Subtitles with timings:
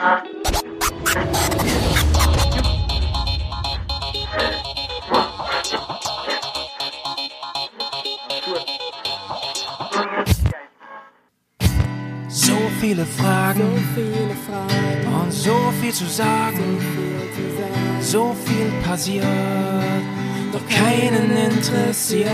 [0.00, 0.06] So
[12.80, 13.60] viele Fragen,
[15.20, 16.78] und so viel zu sagen,
[18.00, 19.26] so viel passiert,
[20.52, 22.30] doch keinen interessiert.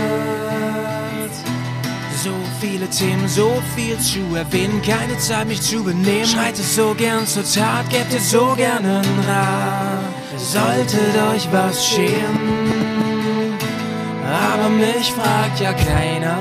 [2.59, 6.25] So viele Themen, so viel zu erwähnen, keine Zeit mich zu benehmen.
[6.25, 9.99] Schreit es so gern zur Tat, gebt es so gern einen Rat.
[10.37, 12.39] Solltet euch was scheren,
[14.23, 16.37] aber mich fragt ja keiner.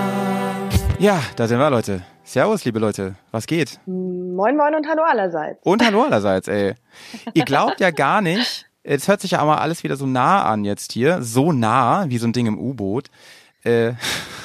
[0.98, 2.02] Ja, da sind wir, Leute.
[2.24, 3.16] Servus, liebe Leute.
[3.30, 3.78] Was geht?
[3.84, 5.60] Moin Moin und Hallo allerseits.
[5.64, 6.76] Und hallo allerseits, ey.
[7.34, 10.64] Ihr glaubt ja gar nicht, es hört sich ja aber alles wieder so nah an
[10.64, 11.20] jetzt hier.
[11.20, 13.10] So nah, wie so ein Ding im U-Boot.
[13.64, 13.92] Äh,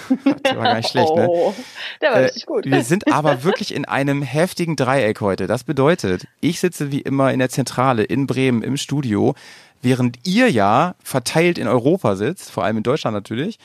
[0.44, 1.28] das war gar nicht schlecht, ne?
[1.30, 1.54] Oh,
[2.02, 2.66] der war Äh, richtig gut.
[2.66, 5.48] Wir sind aber wirklich in einem heftigen Dreieck heute.
[5.48, 9.36] Das bedeutet, ich sitze wie immer in der Zentrale in Bremen im Studio,
[9.82, 13.58] während ihr ja verteilt in Europa sitzt, vor allem in Deutschland natürlich.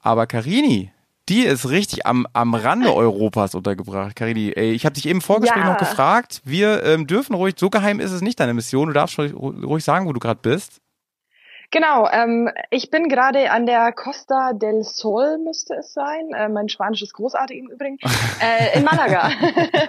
[0.00, 0.90] Aber Karini,
[1.28, 4.14] die ist richtig am, am Rande Europas untergebracht.
[4.14, 5.70] Karini, ey, ich habe dich eben im Vorgespräch Ja.
[5.72, 6.40] noch gefragt.
[6.44, 8.88] Wir ähm, dürfen ruhig, so geheim ist es nicht deine Mission.
[8.88, 10.80] Du darfst ruhig sagen, wo du gerade bist.
[11.70, 16.30] Genau, ähm, ich bin gerade an der Costa del Sol, müsste es sein.
[16.34, 17.98] Äh, mein Spanisch ist großartig im Übrigen.
[18.40, 19.30] Äh, in Malaga.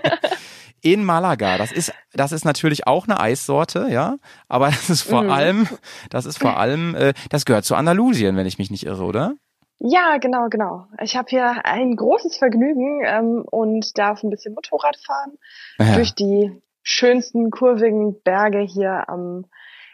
[0.81, 1.58] in Malaga.
[1.58, 4.16] Das ist, das ist natürlich auch eine Eissorte, ja.
[4.47, 5.30] Aber das ist vor Mhm.
[5.31, 5.67] allem,
[6.09, 9.34] das ist vor allem, äh, das gehört zu Andalusien, wenn ich mich nicht irre, oder?
[9.80, 10.88] ja, genau, genau.
[11.03, 15.38] Ich habe hier ein großes Vergnügen ähm, und darf ein bisschen Motorrad fahren
[15.78, 15.94] Ja.
[15.95, 19.45] durch die schönsten kurvigen Berge hier am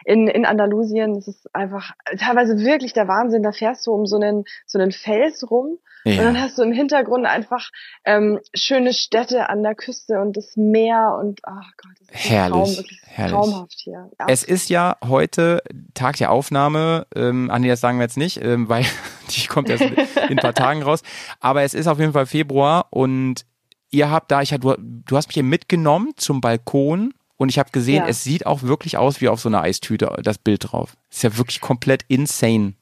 [0.06, 1.16] in, in Andalusien.
[1.16, 3.44] Es ist einfach teilweise wirklich der Wahnsinn.
[3.44, 6.42] Da fährst du um so einen, so einen Fels rum und dann ja.
[6.42, 7.70] hast du im Hintergrund einfach
[8.04, 12.52] ähm, schöne Städte an der Küste und das Meer und ach Gott, das ist Herrlich,
[12.52, 13.34] Traum, wirklich herrlich.
[13.34, 14.10] traumhaft hier.
[14.20, 14.26] Ja.
[14.28, 17.08] Es ist ja heute Tag der Aufnahme.
[17.16, 18.84] Ähm, ah nee, das sagen wir jetzt nicht, ähm, weil
[19.30, 21.04] die kommt erst in ein paar Tagen raus.
[21.40, 23.46] Aber es ist auf jeden Fall Februar und
[23.90, 27.60] ihr habt da, ich hab, du, du hast mich hier mitgenommen zum Balkon und ich
[27.60, 28.08] habe gesehen, Ja.
[28.08, 30.96] es sieht auch wirklich aus wie auf so einer Eistüte, das Bild drauf.
[31.12, 32.74] Ist ja wirklich komplett insane.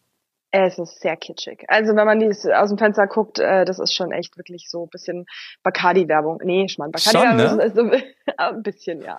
[0.54, 1.64] Es ist sehr kitschig.
[1.70, 4.84] Also wenn man dies aus dem Fenster guckt, äh, das ist schon echt wirklich so
[4.84, 5.26] ein bisschen
[5.64, 6.42] Bacardi-Werbung.
[6.44, 7.64] Nee, Schmarrn, Bacardi-Werbung Schon, ne?
[7.64, 7.82] ist, so,
[8.38, 9.18] ein bisschen, ja.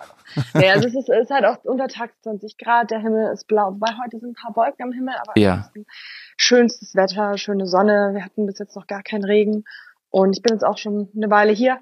[0.53, 3.97] Naja, also es ist, ist halt auch untertags 20 Grad, der Himmel ist blau, weil
[4.03, 5.71] heute sind ein paar Wolken am Himmel, aber Ja.
[6.37, 8.11] schönstes Wetter, schöne Sonne.
[8.13, 9.63] Wir hatten bis jetzt noch gar keinen Regen
[10.11, 11.79] und ich bin jetzt auch schon eine Weile hier.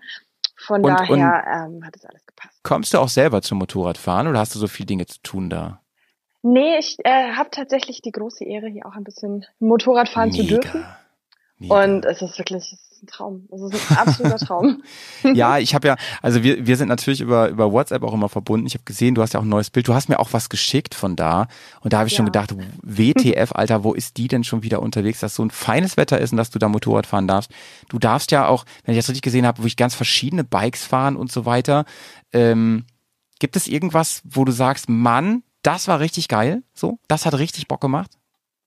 [0.65, 2.59] Von Und- daher ähm, hat es alles gepasst.
[2.63, 5.81] Kommst du auch selber zum Motorradfahren oder hast du so viel Dinge zu tun da?
[6.43, 10.43] Nee, ich äh, habe tatsächlich die große Ehre, hier auch ein bisschen Motorrad fahren zu
[10.43, 10.83] dürfen.
[11.57, 11.83] Mega.
[11.83, 13.47] Und es ist wirklich ist ein Traum.
[13.51, 14.83] Es ist ein absoluter Traum.
[15.33, 18.65] Ja, ich habe ja, also wir, wir sind natürlich über, über WhatsApp auch immer verbunden.
[18.65, 19.87] Ich habe gesehen, du hast ja auch ein neues Bild.
[19.87, 21.47] Du hast mir auch was geschickt von da.
[21.81, 22.31] Und da habe ich schon Ja.
[22.31, 26.19] gedacht, WTF, Alter, wo ist die denn schon wieder unterwegs, dass so ein feines Wetter
[26.19, 27.51] ist und dass du da Motorrad fahren darfst.
[27.89, 31.15] Du darfst ja auch, wenn ich das richtig gesehen habe, wirklich ganz verschiedene Bikes fahren
[31.15, 31.85] und so weiter.
[32.33, 32.85] Ähm,
[33.39, 36.63] gibt es irgendwas, wo du sagst, Mann, das war richtig geil?
[36.73, 38.11] So, das hat richtig Bock gemacht?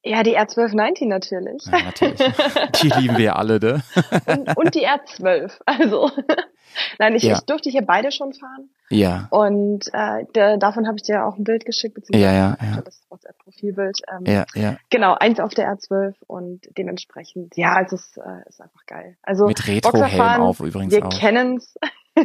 [0.06, 1.64] Ja, die R1290 natürlich.
[1.66, 2.18] Ja, natürlich.
[2.82, 3.82] Die lieben wir ja alle, ne?
[4.26, 5.52] Und, und die R12.
[5.64, 6.10] Also.
[6.98, 7.34] Nein, ich, Ja.
[7.34, 8.68] ich durfte hier beide schon fahren.
[8.90, 9.28] Ja.
[9.30, 12.82] Und äh, da, davon habe ich dir auch ein Bild geschickt, Ja, ja, ja.
[12.84, 14.00] das WhatsApp-Profilbild.
[14.12, 14.76] Ähm, Ja, ja.
[14.90, 19.16] Genau, eins auf der R12 und dementsprechend, ja, es ist, äh, ist einfach geil.
[19.22, 21.18] Also Mit Retrohelm auf übrigens wir auch.
[21.18, 21.76] kennen's,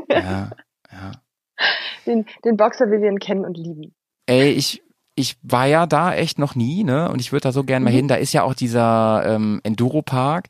[0.10, 0.50] Ja,
[0.92, 1.12] ja.
[2.08, 3.94] den, den Boxer, wie wir ihn kennen und lieben.
[4.26, 4.82] Ey, ich,
[5.20, 7.10] ich war ja da echt noch nie, ne?
[7.12, 7.96] Und ich würde da so gern mal Mhm.
[7.96, 8.08] hin.
[8.08, 10.48] Da ist ja auch dieser ähm, Enduro-Park,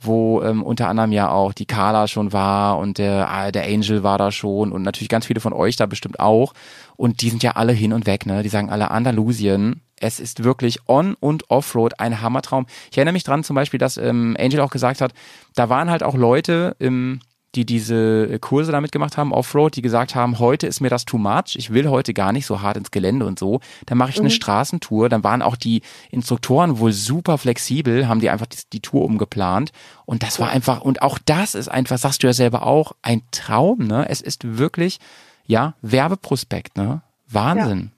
[0.00, 4.02] wo ähm, unter anderem ja auch die Carla schon war und der, ah, der Angel
[4.02, 6.52] war da schon und natürlich ganz viele von euch da bestimmt auch.
[6.96, 8.42] Und die sind ja alle hin und weg, ne?
[8.42, 9.82] Die sagen alle Andalusien.
[10.00, 12.66] Es ist wirklich On- und Offroad ein Hammertraum.
[12.92, 15.12] Ich erinnere mich dran zum Beispiel, dass ähm, Angel auch gesagt hat,
[15.56, 17.20] da waren halt auch Leute im
[17.54, 21.18] die diese Kurse damit gemacht haben, Offroad, die gesagt haben, heute ist mir das too
[21.18, 24.20] much, ich will heute gar nicht so hart ins Gelände und so, dann mache ich
[24.20, 28.80] eine Straßentour, dann waren auch die Instruktoren wohl super flexibel, haben die einfach die, die
[28.80, 29.72] Tour umgeplant
[30.04, 33.22] und das war einfach, und auch das ist einfach, sagst du ja selber auch, ein
[33.30, 34.06] Traum, ne?
[34.08, 34.98] Es ist wirklich,
[35.46, 37.00] ja, Werbeprospekt, ne?
[37.30, 37.92] Wahnsinn.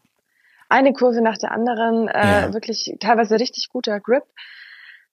[0.68, 2.52] Eine Kurve nach der anderen, äh, Ja.
[2.54, 4.22] wirklich teilweise richtig guter Grip.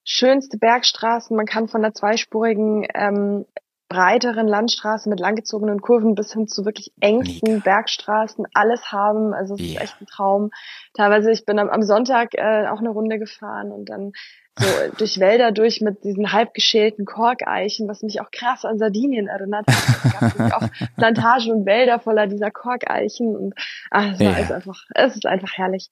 [0.04, 3.46] Schönste Bergstraßen, man kann von der zweispurigen ähm,
[3.90, 7.64] breiteren Landstraßen mit langgezogenen Kurven bis hin zu wirklich engsten Mega.
[7.64, 9.34] Bergstraßen alles haben.
[9.34, 9.76] Also es yeah.
[9.76, 10.52] ist echt ein Traum.
[10.94, 14.12] Teilweise, ich bin am, am Sonntag äh, auch eine Runde gefahren und dann
[14.58, 14.66] so
[14.98, 19.66] durch Wälder durch mit diesen halb geschälten Korkeichen, was mich auch krass an Sardinien erinnert
[19.68, 20.24] hat.
[20.26, 23.54] Es gab auch Plantagen und Wälder voller dieser Korkeichen und
[23.92, 24.32] ach, es, ja.
[24.34, 25.90] ist einfach, es ist einfach herrlich.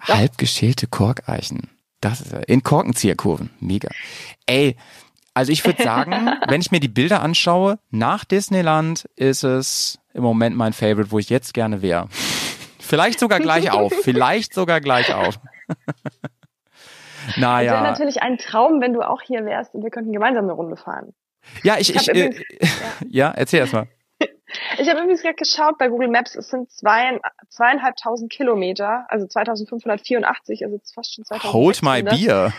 [0.00, 1.70] Halb geschälte Korkeichen.
[2.00, 3.50] Das ist in Korkenzieherkurven.
[3.58, 3.88] Mega.
[4.46, 4.76] Ey,
[5.38, 6.10] also ich würde sagen,
[6.48, 11.20] wenn ich mir die Bilder anschaue, nach Disneyland ist es im Moment mein Favorite, wo
[11.20, 12.08] ich jetzt gerne wäre.
[12.80, 13.92] Vielleicht sogar gleich auf.
[14.02, 15.38] Vielleicht sogar gleich auf.
[17.36, 17.72] naja.
[17.72, 20.54] Es wäre natürlich ein Traum, wenn du auch hier wärst und wir könnten gemeinsam eine
[20.54, 21.14] Runde fahren.
[21.62, 22.30] Ja, ich, ich, ich äh,
[22.60, 22.68] ja.
[23.08, 23.86] ja, erzähl erst mal.
[24.78, 30.64] Ich habe übrigens gerade geschaut bei Google Maps, es sind zwei, zweieinhalbtausend Kilometer, also 2584,
[30.64, 31.52] also fast schon 2000.
[31.52, 32.52] Hold my beer.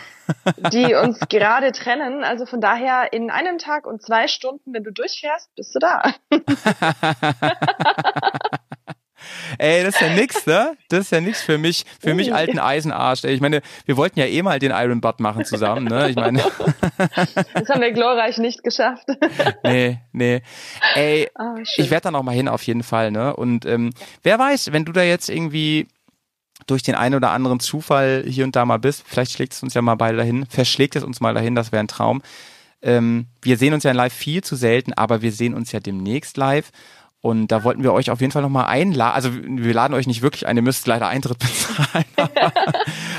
[0.71, 2.23] die uns gerade trennen.
[2.23, 6.13] Also von daher in einem Tag und zwei Stunden, wenn du durchfährst, bist du da.
[9.59, 10.77] Ey, das ist ja nix, ne?
[10.87, 13.25] Das ist ja nix für mich, für mich alten Eisenarsch.
[13.25, 16.09] Ey, ich meine, wir wollten ja eh mal den Iron Butt machen zusammen, ne?
[16.09, 16.39] Ich meine.
[17.53, 19.05] das haben wir glorreich nicht geschafft.
[19.65, 20.41] nee, nee.
[20.95, 23.35] Ey, oh, ich werde da noch mal hin auf jeden Fall, ne?
[23.35, 23.89] Und ähm,
[24.23, 25.87] wer weiß, wenn du da jetzt irgendwie
[26.65, 29.73] durch den einen oder anderen Zufall hier und da mal bist, vielleicht schlägt es uns
[29.73, 32.21] ja mal beide dahin, verschlägt es uns mal dahin, das wäre ein Traum.
[32.81, 35.81] Ähm, wir sehen uns ja in live viel zu selten, aber wir sehen uns ja
[35.81, 36.71] demnächst live.
[37.21, 39.13] Und da wollten wir euch auf jeden Fall nochmal einladen.
[39.13, 42.05] Also wir laden euch nicht wirklich ein, ihr müsst leider Eintritt bezahlen.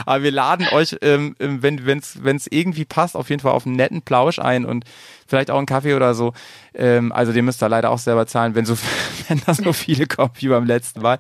[0.06, 3.66] aber wir laden euch, ähm, ähm wenn es wenn's irgendwie passt, auf jeden Fall auf
[3.66, 4.84] einen netten Plausch ein und
[5.26, 6.32] vielleicht auch einen Kaffee oder so.
[6.72, 8.74] Ähm, also den müsst ihr leider auch selber zahlen, wenn so
[9.28, 11.18] wenn da so viele kommen wie beim letzten Mal.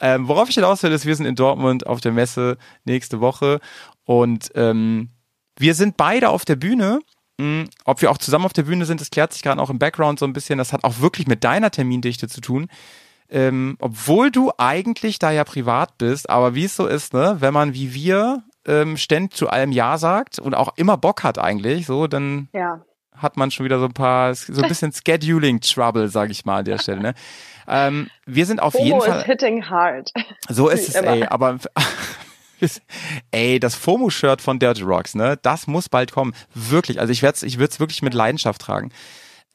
[0.00, 3.60] Ähm, worauf ich hinaus will, ist, wir sind in Dortmund auf der Messe nächste Woche
[4.04, 5.10] und ähm,
[5.56, 6.98] wir sind beide auf der Bühne
[7.84, 10.18] ob wir auch zusammen auf der Bühne sind, das klärt sich gerade auch im Background
[10.18, 10.58] so ein bisschen.
[10.58, 12.68] Das hat auch wirklich mit deiner Termindichte zu tun.
[13.30, 17.52] Ähm, obwohl du eigentlich da ja privat bist, aber wie es so ist, ne, wenn
[17.52, 21.86] man wie wir ähm, ständig zu allem Ja sagt und auch immer Bock hat eigentlich,
[21.86, 22.80] so, dann ja.
[23.14, 26.64] hat man schon wieder so ein paar, so ein bisschen Scheduling-Trouble, sag ich mal an
[26.64, 27.00] der Stelle.
[27.00, 27.14] Ne?
[27.66, 29.20] Ähm, wir sind auf Homo jeden Fall.
[29.20, 30.10] Is hitting hard.
[30.48, 31.24] So ist es, ey.
[31.24, 31.58] Aber
[33.30, 35.38] Ey, das FOMO-Shirt von Dirty Rocks, ne?
[35.42, 36.34] Das muss bald kommen.
[36.54, 37.00] Wirklich.
[37.00, 38.90] Also ich werde es ich würd's wirklich mit Leidenschaft tragen.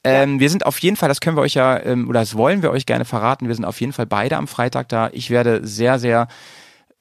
[0.06, 2.62] Ähm, wir sind auf jeden Fall, das können wir euch ja, ähm, oder das wollen
[2.62, 5.10] wir euch gerne verraten, wir sind auf jeden Fall beide am Freitag da.
[5.14, 6.28] Ich werde sehr, sehr,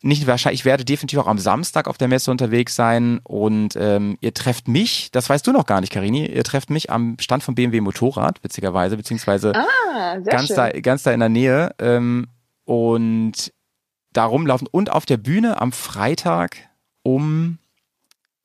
[0.02, 4.18] nicht wahrscheinlich, ich werde definitiv auch am Samstag auf der Messe unterwegs sein und ähm,
[4.20, 7.42] ihr trefft mich, das weißt du noch gar nicht, Karini, ihr trefft mich am Stand
[7.42, 10.56] von BMW Motorrad, witzigerweise, beziehungsweise ah, ganz, schön.
[10.56, 11.74] da, ganz da in der Nähe.
[11.80, 12.28] Ähm,
[12.64, 13.52] und
[14.12, 16.56] da rumlaufen und auf der Bühne am Freitag
[17.02, 17.58] um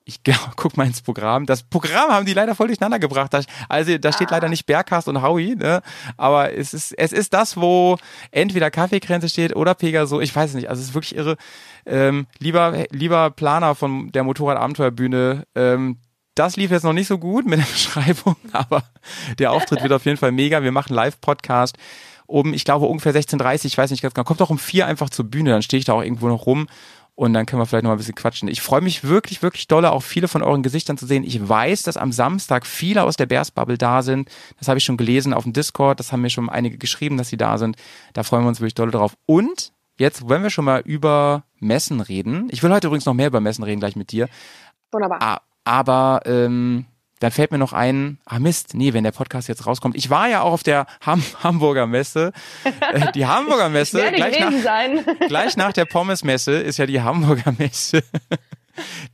[0.08, 0.22] ich
[0.56, 1.46] guck mal ins Programm.
[1.46, 3.36] Das Programm haben die leider voll durcheinander gebracht.
[3.68, 4.50] Also da steht leider ah.
[4.50, 5.82] nicht Bergcast und Howie, ne?
[6.16, 7.98] aber es ist, es ist das, wo
[8.32, 10.22] entweder Kaffeekränze steht oder Pegaso.
[10.22, 10.70] Ich weiß es nicht.
[10.70, 11.36] Also es ist wirklich irre.
[11.86, 15.98] Ähm, lieber, lieber Planer von der Motorradabenteuerbühne, ähm,
[16.36, 18.84] das lief jetzt noch nicht so gut mit der Beschreibung, aber
[19.40, 20.64] der Auftritt wird auf jeden Fall mega.
[20.64, 21.78] Wir machen Live-Podcast
[22.28, 24.26] um, ich glaube, ungefähr 16.30 ich weiß nicht ganz genau.
[24.26, 26.68] Kommt doch um vier einfach zur Bühne, dann stehe ich da auch irgendwo noch rum
[27.18, 28.48] und dann können wir vielleicht noch mal ein bisschen quatschen.
[28.48, 31.24] Ich freue mich wirklich, wirklich dolle, auch viele von euren Gesichtern zu sehen.
[31.24, 34.30] Ich weiß, dass am Samstag viele aus der Bears Bubble da sind.
[34.60, 36.00] Das habe ich schon gelesen auf dem Discord.
[36.00, 37.76] Das haben mir schon einige geschrieben, dass sie da sind.
[38.14, 39.18] Da freuen wir uns wirklich dolle drauf.
[39.26, 42.50] Und jetzt, wenn wir schon mal über Messen reden.
[42.52, 44.30] Ich will heute übrigens noch mehr über Messen reden, gleich mit dir.
[44.92, 45.42] Wunderbar.
[45.64, 46.86] Aber ähm,
[47.20, 49.96] dann fällt mir noch ein, ah Mist, nee, wenn der Podcast jetzt rauskommt.
[49.96, 52.32] Ich war ja auch auf der Ham Hamburger Messe.
[52.64, 54.48] Äh, die Hamburger Messe, gleich nach,
[55.28, 58.04] gleich nach der Pommes-Messe ist ja die Hamburger Messe.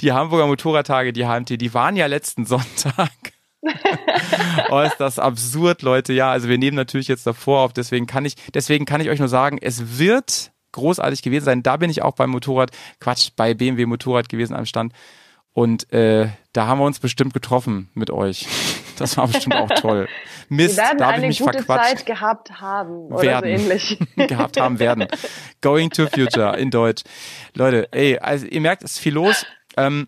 [0.01, 3.13] Die Hamburger Motorradtage, die HMT, die waren ja letzten Sonntag.
[4.69, 6.11] oh, ist das absurd, Leute.
[6.11, 9.19] Ja, also wir nehmen natürlich jetzt davor auf, deswegen kann ich, deswegen kann ich euch
[9.19, 11.63] nur sagen, es wird großartig gewesen sein.
[11.63, 14.91] Da bin ich auch beim Motorrad, Quatsch, bei BMW Motorrad gewesen am Stand.
[15.53, 18.47] Und äh, da haben wir uns bestimmt getroffen mit euch.
[18.97, 20.07] Das war bestimmt auch toll.
[20.49, 21.89] Mist, wir werden da habe ich mich gute verquatscht.
[21.89, 23.57] Zeit gehabt haben oder werden.
[23.57, 23.99] so ähnlich.
[24.15, 25.07] gehabt haben werden.
[25.61, 27.03] Going to Future in Deutsch.
[27.55, 29.45] Leute, ey, also ihr merkt, es ist viel los.
[29.77, 30.07] Ähm,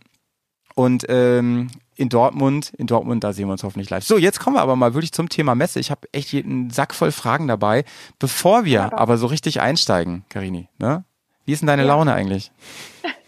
[0.76, 4.04] und ähm, in Dortmund, in Dortmund, da sehen wir uns hoffentlich live.
[4.04, 5.80] So, jetzt kommen wir aber mal wirklich zum Thema Messe.
[5.80, 7.86] Ich habe echt einen Sack voll Fragen dabei,
[8.20, 10.70] bevor wir ja, aber so richtig einsteigen, Karini.
[10.78, 11.06] Ne?
[11.46, 11.88] Wie ist denn deine ja.
[11.88, 12.52] Laune eigentlich?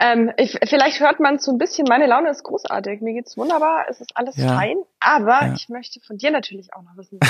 [0.00, 3.86] ähm, ich, vielleicht hört man so ein bisschen, meine Laune ist großartig, mir geht's wunderbar,
[3.88, 4.56] es ist alles ja.
[4.56, 5.54] fein, aber ja.
[5.54, 7.18] ich möchte von dir natürlich auch noch wissen,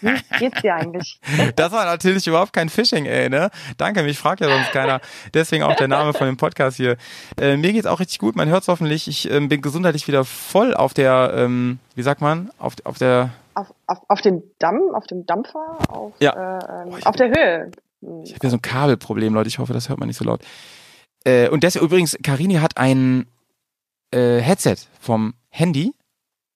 [0.00, 1.20] wie geht's dir eigentlich?
[1.56, 3.50] Das war natürlich überhaupt kein Phishing, ey, ne?
[3.76, 5.00] Danke, mich fragt ja sonst keiner.
[5.34, 6.96] Deswegen auch der Name von dem Podcast hier.
[7.38, 9.08] Äh, mir geht's auch richtig gut, man hört's hoffentlich.
[9.08, 13.30] Ich ähm, bin gesundheitlich wieder voll auf der, ähm, wie sagt man, auf, auf der...
[13.54, 16.32] Auf, auf, auf dem Damm, auf dem Dampfer, auf, ja.
[16.32, 17.70] äh, ähm, auf der Höhe.
[18.24, 19.48] Ich habe ja so ein Kabelproblem, Leute.
[19.48, 20.40] Ich hoffe, das hört man nicht so laut.
[21.24, 23.26] Äh, und das übrigens, Karini hat ein
[24.10, 25.92] äh, Headset vom Handy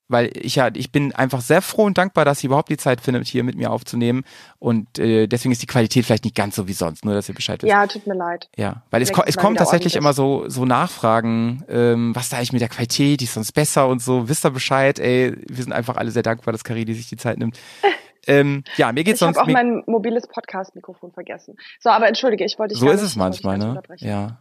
[0.09, 3.01] weil ich ja, ich bin einfach sehr froh und dankbar, dass sie überhaupt die Zeit
[3.01, 4.25] findet, hier mit mir aufzunehmen.
[4.59, 7.35] Und äh, deswegen ist die Qualität vielleicht nicht ganz so wie sonst, nur dass ihr
[7.35, 7.71] Bescheid wisst.
[7.71, 8.49] Ja, tut mir leid.
[8.57, 12.53] Ja, weil es, ko es kommt tatsächlich immer so so Nachfragen, ähm, was da eigentlich
[12.53, 14.29] mit der Qualität, die ist sonst besser und so.
[14.29, 14.99] Wisst ihr Bescheid?
[14.99, 17.59] Ey, wir sind einfach alle sehr dankbar, dass Karidi sich die Zeit nimmt.
[18.27, 19.37] ähm, ja, mir geht's ich sonst.
[19.37, 21.57] Ich habe auch mein mobiles Podcast-Mikrofon vergessen.
[21.81, 23.81] So, aber entschuldige, ich wollte dich So ist nicht, es manchmal, ne?
[23.99, 24.41] Ja.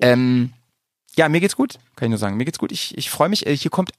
[0.00, 0.52] Ähm,
[1.16, 2.36] ja, mir geht's gut, kann ich nur sagen.
[2.36, 2.72] Mir geht's gut.
[2.72, 3.46] Ich, ich freue mich.
[3.46, 3.92] Äh, hier kommt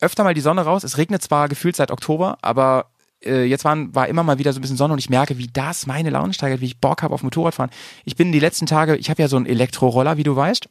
[0.00, 0.84] öfter mal die Sonne raus.
[0.84, 2.90] Es regnet zwar gefühlt seit Oktober, aber
[3.24, 5.46] äh, jetzt waren, war immer mal wieder so ein bisschen Sonne und ich merke, wie
[5.46, 7.70] das meine Laune steigert, wie ich Bock habe auf Motorradfahren.
[8.04, 10.68] Ich bin die letzten Tage, ich habe ja so einen Elektroroller, wie du weißt.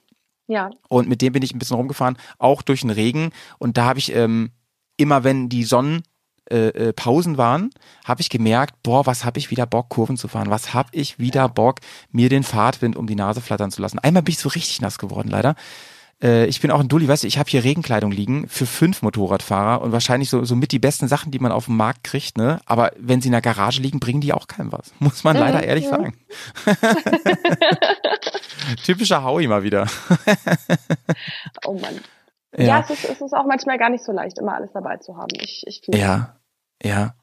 [0.47, 0.69] Ja.
[0.89, 3.31] Und mit dem bin ich ein bisschen rumgefahren, auch durch den Regen.
[3.57, 4.51] Und da habe ich ähm,
[4.97, 6.03] immer, wenn die Sonnen
[6.49, 7.71] äh, äh, Pausen waren,
[8.03, 10.49] habe ich gemerkt, boah, was habe ich wieder Bock, Kurven zu fahren?
[10.49, 11.79] Was habe ich wieder Bock,
[12.11, 13.99] mir den Fahrtwind um die Nase flattern zu lassen?
[13.99, 15.55] Einmal bin ich so richtig nass geworden, leider.
[16.21, 19.01] Äh, ich bin auch ein Dulli, weißt du, ich habe hier Regenkleidung liegen für fünf
[19.01, 22.37] Motorradfahrer und wahrscheinlich so, so mit die besten Sachen, die man auf dem Markt kriegt,
[22.37, 22.61] ne?
[22.65, 24.93] Aber wenn sie in der Garage liegen, bringen die auch keinem was.
[24.99, 25.63] Muss man leider mhm.
[25.65, 26.13] ehrlich sagen.
[28.83, 29.87] Typischer Howie mal wieder.
[31.65, 31.99] oh Mann.
[32.57, 34.97] Ja, ja es, ist, es ist auch manchmal gar nicht so leicht, immer alles dabei
[34.97, 35.35] zu haben.
[35.39, 36.37] Ich, ich ja,
[36.83, 37.15] ja.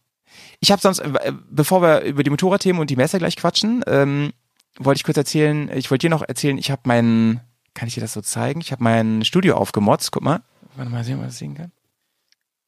[0.61, 4.33] Ich habe sonst, äh, bevor wir über die Motorradthemen und die Messe gleich quatschen, ähm,
[4.79, 7.41] wollte ich kurz erzählen, ich wollte dir noch erzählen, ich habe meinen
[7.75, 8.61] kann ich dir das so zeigen?
[8.61, 10.13] Ich habe mein Studio aufgemotzt.
[10.13, 10.43] Guck mal.
[10.77, 11.73] Warte mal sehen, ob man das sehen kann.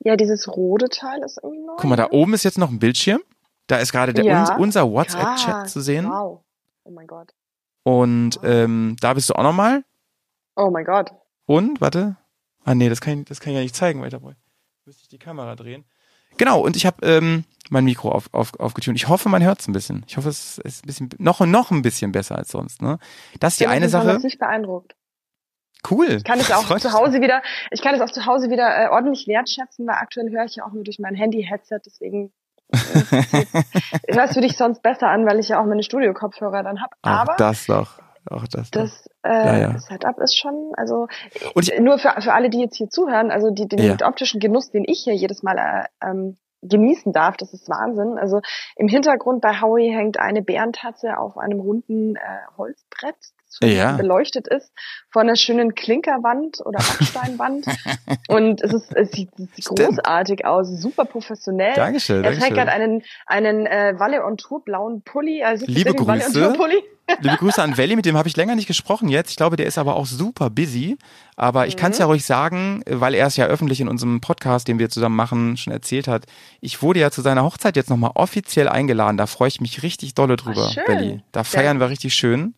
[0.00, 1.74] Ja, dieses rote Teil ist irgendwie neu.
[1.76, 3.20] Guck mal, da oben ist jetzt noch ein Bildschirm.
[3.66, 4.56] Da ist gerade der ja.
[4.56, 6.06] unser WhatsApp-Chat zu sehen.
[6.06, 6.42] Wow.
[6.84, 7.32] Oh mein Gott.
[7.82, 9.84] Und ähm, da bist du auch nochmal.
[10.56, 11.12] Oh mein Gott.
[11.46, 12.16] Und, warte.
[12.64, 14.20] Ah nee, das kann ich, das kann ich ja nicht zeigen weiter.
[14.20, 15.84] Müsste ich die Kamera drehen.
[16.36, 18.96] Genau, und ich habe ähm, mein Mikro auf, auf, aufgetunt.
[18.96, 20.04] Ich hoffe, man hört es ein bisschen.
[20.08, 22.82] Ich hoffe, es ist ein bisschen noch noch ein bisschen besser als sonst.
[22.82, 22.98] Ne?
[23.40, 24.18] Das ist die eine Sache.
[24.24, 24.96] Ich beeindruckt.
[25.88, 26.10] Cool.
[26.12, 28.88] Ich kann es auch zu Hause wieder, ich kann es auch zu Hause wieder äh,
[28.88, 32.32] ordentlich wertschätzen, weil aktuell höre ich ja auch nur durch mein Handy-Headset, deswegen
[32.72, 32.78] äh,
[34.14, 36.94] hörst du dich sonst besser an, weil ich ja auch meine Studio-Kopfhörer dann habe.
[37.02, 38.00] Aber das doch.
[38.30, 38.70] Auch das.
[38.70, 39.78] Das äh, ja, ja.
[39.78, 41.08] Setup ist schon, also
[41.54, 44.06] und ich, nur für, für alle, die jetzt hier zuhören, also die, den ja.
[44.06, 47.36] optischen Genuss, den ich hier jedes Mal äh, ähm, genießen darf.
[47.36, 48.18] Das ist Wahnsinn.
[48.18, 48.40] Also
[48.76, 52.20] im Hintergrund bei Howie hängt eine Bärentatze auf einem runden äh,
[52.56, 53.92] Holzbrett, das ja.
[53.92, 54.72] beleuchtet ist,
[55.10, 57.66] vor einer schönen Klinkerwand oder Backsteinwand.
[58.28, 61.74] und es ist, es sieht, es sieht großartig aus, super professionell.
[61.74, 62.24] Dankeschön.
[62.24, 65.42] Er trägt gerade einen, einen äh, Valle on Tour blauen Pulli.
[65.42, 66.54] Also Liebe Grüße.
[67.20, 69.30] Liebe Grüße an Welli, mit dem habe ich länger nicht gesprochen jetzt.
[69.30, 70.96] Ich glaube, der ist aber auch super busy.
[71.36, 71.80] Aber ich mhm.
[71.80, 74.88] kann es ja ruhig sagen, weil er es ja öffentlich in unserem Podcast, den wir
[74.88, 76.24] zusammen machen, schon erzählt hat.
[76.60, 79.18] Ich wurde ja zu seiner Hochzeit jetzt nochmal offiziell eingeladen.
[79.18, 81.22] Da freue ich mich richtig dolle drüber, Belly.
[81.32, 81.80] Da feiern ja.
[81.80, 82.54] wir richtig schön.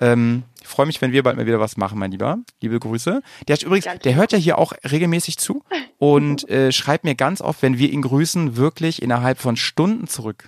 [0.00, 2.38] Ähm, ich freue mich, wenn wir bald mal wieder was machen, mein Lieber.
[2.60, 3.22] Liebe Grüße.
[3.46, 5.62] Der hat übrigens, der hört ja hier auch regelmäßig zu
[5.98, 10.44] und äh, schreibt mir ganz oft, wenn wir ihn grüßen, wirklich innerhalb von Stunden zurück.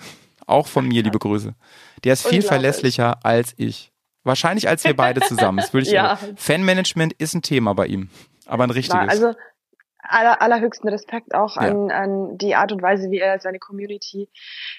[0.47, 1.55] Auch von mir, liebe Grüße.
[2.05, 3.93] Der ist viel verlässlicher als ich.
[4.23, 5.59] Wahrscheinlich als wir beide zusammen.
[5.59, 6.19] Das würde ich ja.
[6.37, 8.11] Fanmanagement ist ein Thema bei ihm.
[8.47, 9.09] Aber ein richtiges.
[9.09, 9.35] Also
[9.99, 11.97] aller, allerhöchsten Respekt auch an, ja.
[11.97, 14.29] an die Art und Weise, wie er seine Community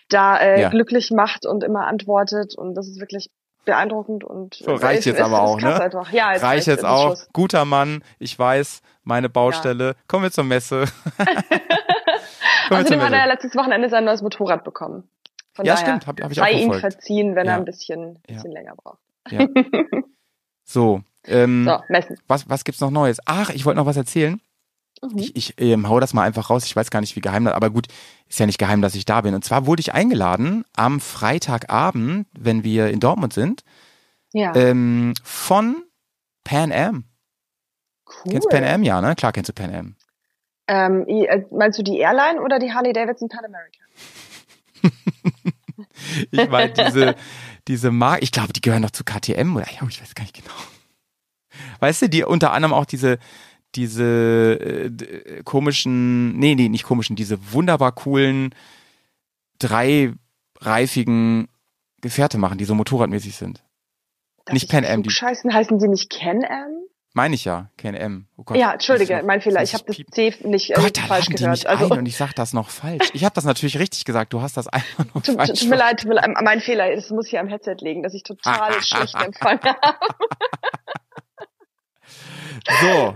[0.09, 0.69] da äh, ja.
[0.69, 2.57] glücklich macht und immer antwortet.
[2.57, 3.29] Und das ist wirklich
[3.67, 5.79] beeindruckend und so, reicht jetzt aber auch, ne?
[5.79, 6.11] Einfach.
[6.11, 7.15] Ja, jetzt reicht jetzt auch.
[7.15, 7.29] Schluss.
[7.33, 9.87] Guter Mann, ich weiß, meine Baustelle.
[9.87, 9.93] Ja.
[10.07, 10.85] Kommen wir zur Messe.
[12.69, 15.07] Außerdem hat er letztes Wochenende sein neues Motorrad bekommen.
[15.53, 17.53] Von ja, daher stimmt, hab, hab ich sei auch ihm verziehen, wenn ja.
[17.53, 18.99] er ein bisschen, bisschen länger braucht.
[20.69, 22.19] So, ähm, so, messen.
[22.27, 23.19] Was, was gibt's noch Neues?
[23.25, 24.41] Ach, ich wollte noch was erzählen.
[25.01, 25.17] Mhm.
[25.17, 26.65] Ich, ich ähm, hau das mal einfach raus.
[26.65, 27.87] Ich weiß gar nicht, wie geheim das, aber gut,
[28.27, 29.35] ist ja nicht geheim, dass ich da bin.
[29.35, 33.63] Und zwar wurde ich eingeladen am Freitagabend, wenn wir in Dortmund sind,
[34.33, 34.55] ja.
[34.55, 35.83] ähm, von
[36.43, 37.05] Pan Am.
[38.05, 38.31] Cool.
[38.31, 38.83] Kennst du Pan Am?
[38.83, 39.15] Ja, ne?
[39.15, 39.95] Klar kennst du Pan Am.
[40.67, 43.79] Ähm, äh, meinst du die Airline oder die Harley Davidson Pan America?
[46.31, 47.15] ich meine, diese,
[47.67, 50.35] diese Marke, ich glaube, die gehören noch zu KTM oder ja, ich weiß gar nicht
[50.35, 50.55] genau.
[51.79, 53.17] Weißt du, die unter anderem auch diese,
[53.77, 58.53] diese äh, komischen, nee, nee, nicht komischen, diese wunderbar coolen
[59.59, 61.47] dreireifigen
[62.01, 63.63] Gefährte machen, die so motorradmäßig sind.
[64.51, 65.09] nicht Pan Am.
[65.09, 66.87] Scheißen heißen sie nicht Can Am?
[67.17, 68.27] Meine ich ja, KNM.
[68.37, 69.63] Oh Gott, ja, entschuldige, mein Fehler.
[69.63, 71.65] Ich habe das C nicht äh, Gott, falsch gehört.
[71.65, 73.09] Also und ich sag das noch falsch.
[73.13, 74.33] Ich habe das natürlich richtig gesagt.
[74.33, 75.59] Du hast das einfach nur tut, falsch.
[75.59, 76.93] Tut mir leid, tut mir leid, mein Fehler.
[76.95, 79.97] Das muss ich am Headset legen, dass ich total schlecht empfangen habe.
[82.81, 83.13] So.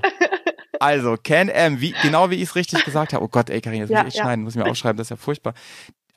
[0.82, 3.24] Also, Can-M, wie, genau wie ich es richtig gesagt habe.
[3.24, 4.24] Oh Gott, ey, Karin, jetzt ja, muss ich ja.
[4.24, 5.54] schneiden, muss ich mir aufschreiben, das ist ja furchtbar.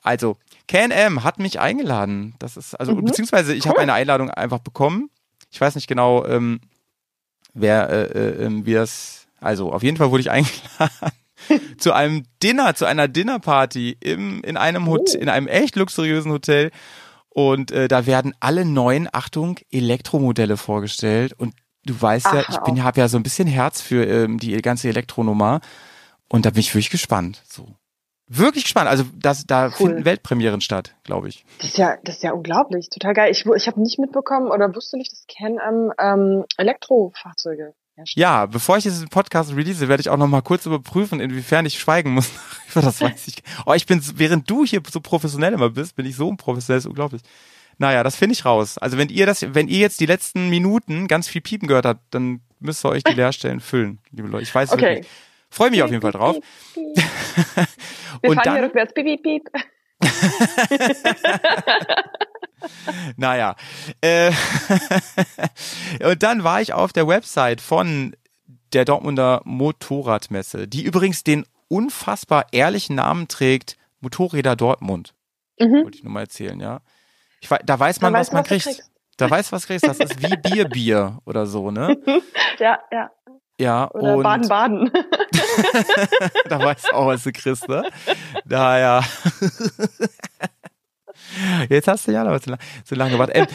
[0.01, 2.33] Also, Can-M hat mich eingeladen.
[2.39, 3.05] Das ist, also, mhm.
[3.05, 3.69] beziehungsweise ich cool.
[3.69, 5.11] habe eine Einladung einfach bekommen.
[5.51, 6.61] Ich weiß nicht genau, ähm,
[7.53, 11.11] wer, äh, äh, ähm, wie das, also auf jeden Fall wurde ich eingeladen
[11.77, 15.21] zu einem Dinner, zu einer Dinnerparty im, in einem Hotel, oh.
[15.21, 16.71] in einem echt luxuriösen Hotel.
[17.29, 21.33] Und äh, da werden alle neuen, Achtung, Elektromodelle vorgestellt.
[21.33, 21.53] Und
[21.85, 24.59] du weißt Ach, ja, ich bin, habe ja so ein bisschen Herz für ähm, die
[24.61, 25.61] ganze Elektronummer.
[26.27, 27.41] Und da bin ich wirklich gespannt.
[27.47, 27.67] So
[28.27, 28.89] wirklich gespannt.
[28.89, 29.71] Also das, da cool.
[29.71, 31.45] finden Weltpremieren statt, glaube ich.
[31.59, 33.31] Das ist ja, das ist ja unglaublich, total geil.
[33.31, 38.21] Ich, ich habe nicht mitbekommen oder wusste nicht, dass Ken ähm, ähm, Elektrofahrzeuge herstellt.
[38.21, 41.79] Ja, bevor ich diesen Podcast release, werde ich auch noch mal kurz überprüfen, inwiefern ich
[41.79, 42.29] schweigen muss.
[42.73, 43.43] das weiß ich.
[43.65, 46.87] Oh, ich bin, während du hier so professionell immer bist, bin ich so unprofessionell, ist
[46.87, 47.21] unglaublich.
[47.77, 48.77] Naja, das finde ich raus.
[48.77, 52.13] Also wenn ihr das, wenn ihr jetzt die letzten Minuten ganz viel Piepen gehört habt,
[52.13, 54.43] dann müsst ihr euch die Leerstellen füllen, liebe Leute.
[54.43, 54.81] Ich weiß okay.
[54.81, 55.07] wirklich.
[55.49, 56.37] Freue mich auf jeden Fall drauf.
[58.21, 58.93] Wir und fahren dann, hier rückwärts.
[58.93, 59.49] Piep, piep, piep.
[63.17, 63.55] naja.
[64.01, 64.31] Äh,
[66.03, 68.15] und dann war ich auf der Website von
[68.73, 75.13] der Dortmunder Motorradmesse, die übrigens den unfassbar ehrlichen Namen trägt, Motorräder Dortmund.
[75.59, 75.83] Mhm.
[75.83, 76.81] Wollte ich nur mal erzählen, ja.
[77.41, 78.83] Ich, da weiß man, da was weiß, man was kriegt.
[79.17, 79.87] Da weiß was kriegst.
[79.87, 81.97] Das ist wie Bier, Bier oder so, ne?
[82.59, 83.11] ja, ja.
[83.57, 84.91] Ja, Oder Baden-Baden.
[86.49, 87.89] da weißt du auch, was du kriegst, ne?
[88.43, 89.01] Daher.
[91.69, 92.37] Jetzt hast du ja noch
[92.83, 93.37] so lange gewartet.
[93.37, 93.47] Ähm,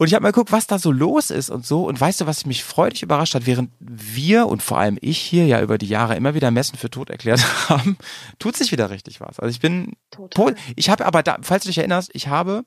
[0.00, 1.84] und ich habe mal geguckt, was da so los ist und so.
[1.84, 5.46] Und weißt du, was mich freudig überrascht hat, während wir und vor allem ich hier
[5.46, 7.98] ja über die Jahre immer wieder Messen für tot erklärt haben,
[8.38, 9.40] tut sich wieder richtig was.
[9.40, 10.54] Also ich bin, Total.
[10.76, 12.64] ich habe aber, da, falls du dich erinnerst, ich habe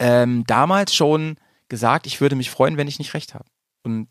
[0.00, 1.36] ähm, damals schon
[1.68, 3.44] gesagt, ich würde mich freuen, wenn ich nicht recht habe.
[3.84, 4.08] Und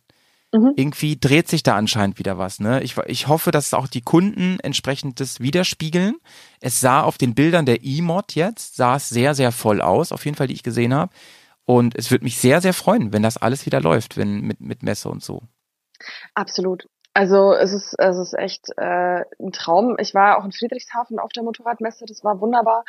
[0.52, 0.74] Mhm.
[0.76, 2.60] Irgendwie dreht sich da anscheinend wieder was.
[2.60, 2.82] Ne?
[2.82, 6.16] Ich, ich hoffe, dass auch die Kunden entsprechend das widerspiegeln.
[6.60, 10.26] Es sah auf den Bildern der E-Mod jetzt, sah es sehr, sehr voll aus, auf
[10.26, 11.14] jeden Fall, die ich gesehen habe.
[11.66, 14.82] Und es würde mich sehr, sehr freuen, wenn das alles wieder läuft, wenn mit, mit
[14.82, 15.44] Messe und so.
[16.34, 16.88] Absolut.
[17.14, 19.98] Also es ist, es ist echt äh, ein Traum.
[20.00, 22.86] Ich war auch in Friedrichshafen auf der Motorradmesse, das war wunderbar.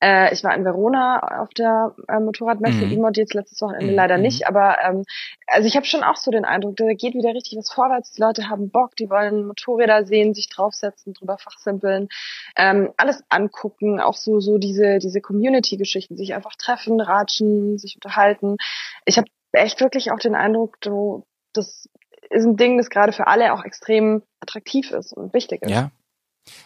[0.00, 2.92] Äh, ich war in Verona auf der äh, Motorradmesse, mhm.
[2.92, 3.96] Imod jetzt letztes Wochenende mhm.
[3.96, 4.22] leider mhm.
[4.22, 5.04] nicht, aber ähm,
[5.46, 8.12] also ich habe schon auch so den Eindruck, da geht wieder richtig was vorwärts.
[8.12, 12.08] Die Leute haben Bock, die wollen Motorräder sehen, sich draufsetzen, drüber fachsimpeln,
[12.56, 18.56] ähm, alles angucken, auch so so diese diese Community-Geschichten, sich einfach treffen, ratschen, sich unterhalten.
[19.04, 21.88] Ich habe echt wirklich auch den Eindruck, so, das
[22.30, 25.70] ist ein Ding, das gerade für alle auch extrem attraktiv ist und wichtig ist.
[25.70, 25.90] Ja.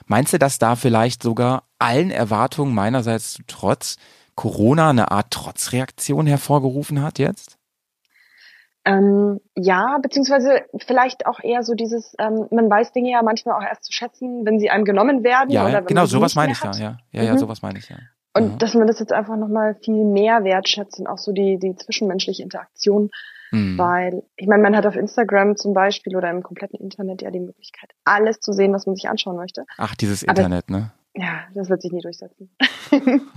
[0.07, 3.97] Meinst du, dass da vielleicht sogar allen Erwartungen meinerseits trotz
[4.35, 7.59] Corona eine Art Trotzreaktion hervorgerufen hat jetzt?
[8.85, 13.63] Ähm, ja, beziehungsweise vielleicht auch eher so dieses, ähm, man weiß Dinge ja manchmal auch
[13.63, 15.51] erst zu schätzen, wenn sie einem genommen werden.
[15.51, 16.97] Ja, oder wenn genau, sowas meine ich ja, ja.
[17.13, 17.39] Ja, ja, mhm.
[17.39, 17.97] sowas meine ich ja.
[18.35, 18.57] Und ja.
[18.57, 22.43] dass man das jetzt einfach nochmal viel mehr wertschätzt und auch so die, die zwischenmenschliche
[22.43, 23.11] Interaktion
[23.53, 23.79] Mhm.
[23.79, 27.41] Weil, ich meine, man hat auf Instagram zum Beispiel oder im kompletten Internet ja die
[27.41, 29.65] Möglichkeit, alles zu sehen, was man sich anschauen möchte.
[29.77, 30.93] Ach, dieses Aber, Internet, ne?
[31.15, 32.51] Ja, das wird sich nie durchsetzen.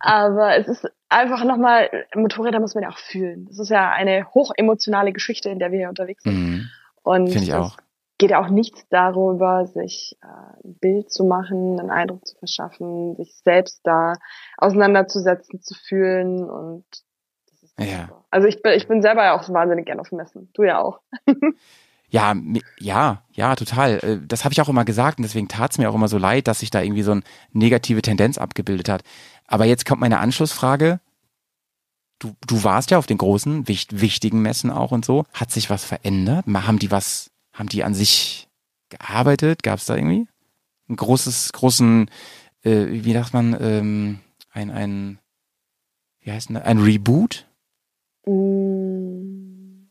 [0.00, 3.44] Aber es ist einfach nochmal, Motorräder muss man ja auch fühlen.
[3.46, 6.34] Das ist ja eine hochemotionale Geschichte, in der wir hier unterwegs sind.
[6.34, 6.68] Mhm.
[7.02, 7.76] Und Finde ich auch.
[8.16, 13.16] geht ja auch nichts darüber, sich äh, ein Bild zu machen, einen Eindruck zu verschaffen,
[13.16, 14.14] sich selbst da
[14.56, 16.86] auseinanderzusetzen, zu fühlen und
[17.84, 18.08] ja.
[18.30, 20.50] Also ich bin, ich bin selber ja auch wahnsinnig gern auf Messen.
[20.52, 21.00] Du ja auch.
[22.08, 22.34] ja,
[22.78, 23.98] ja, ja, total.
[24.02, 26.18] Äh, das habe ich auch immer gesagt und deswegen tat es mir auch immer so
[26.18, 29.02] leid, dass sich da irgendwie so eine negative Tendenz abgebildet hat.
[29.46, 31.00] Aber jetzt kommt meine Anschlussfrage.
[32.18, 35.24] Du, du warst ja auf den großen, wichtigen Messen auch und so.
[35.32, 36.46] Hat sich was verändert?
[36.46, 38.48] Haben die was, haben die an sich
[38.88, 39.62] gearbeitet?
[39.62, 40.26] Gab es da irgendwie
[40.88, 42.10] ein großes, großen,
[42.62, 45.18] äh, wie sagt man, ähm, ein, ein,
[46.20, 47.47] wie heißt denn, ein Reboot?
[48.28, 49.90] Mm.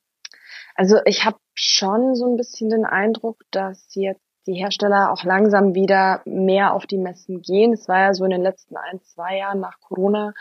[0.76, 5.76] Also ich habe schon so ein bisschen den Eindruck, dass jetzt die Hersteller auch langsam
[5.76, 7.74] wieder mehr auf die Messen gehen.
[7.74, 10.34] Es war ja so in den letzten ein, zwei Jahren nach Corona,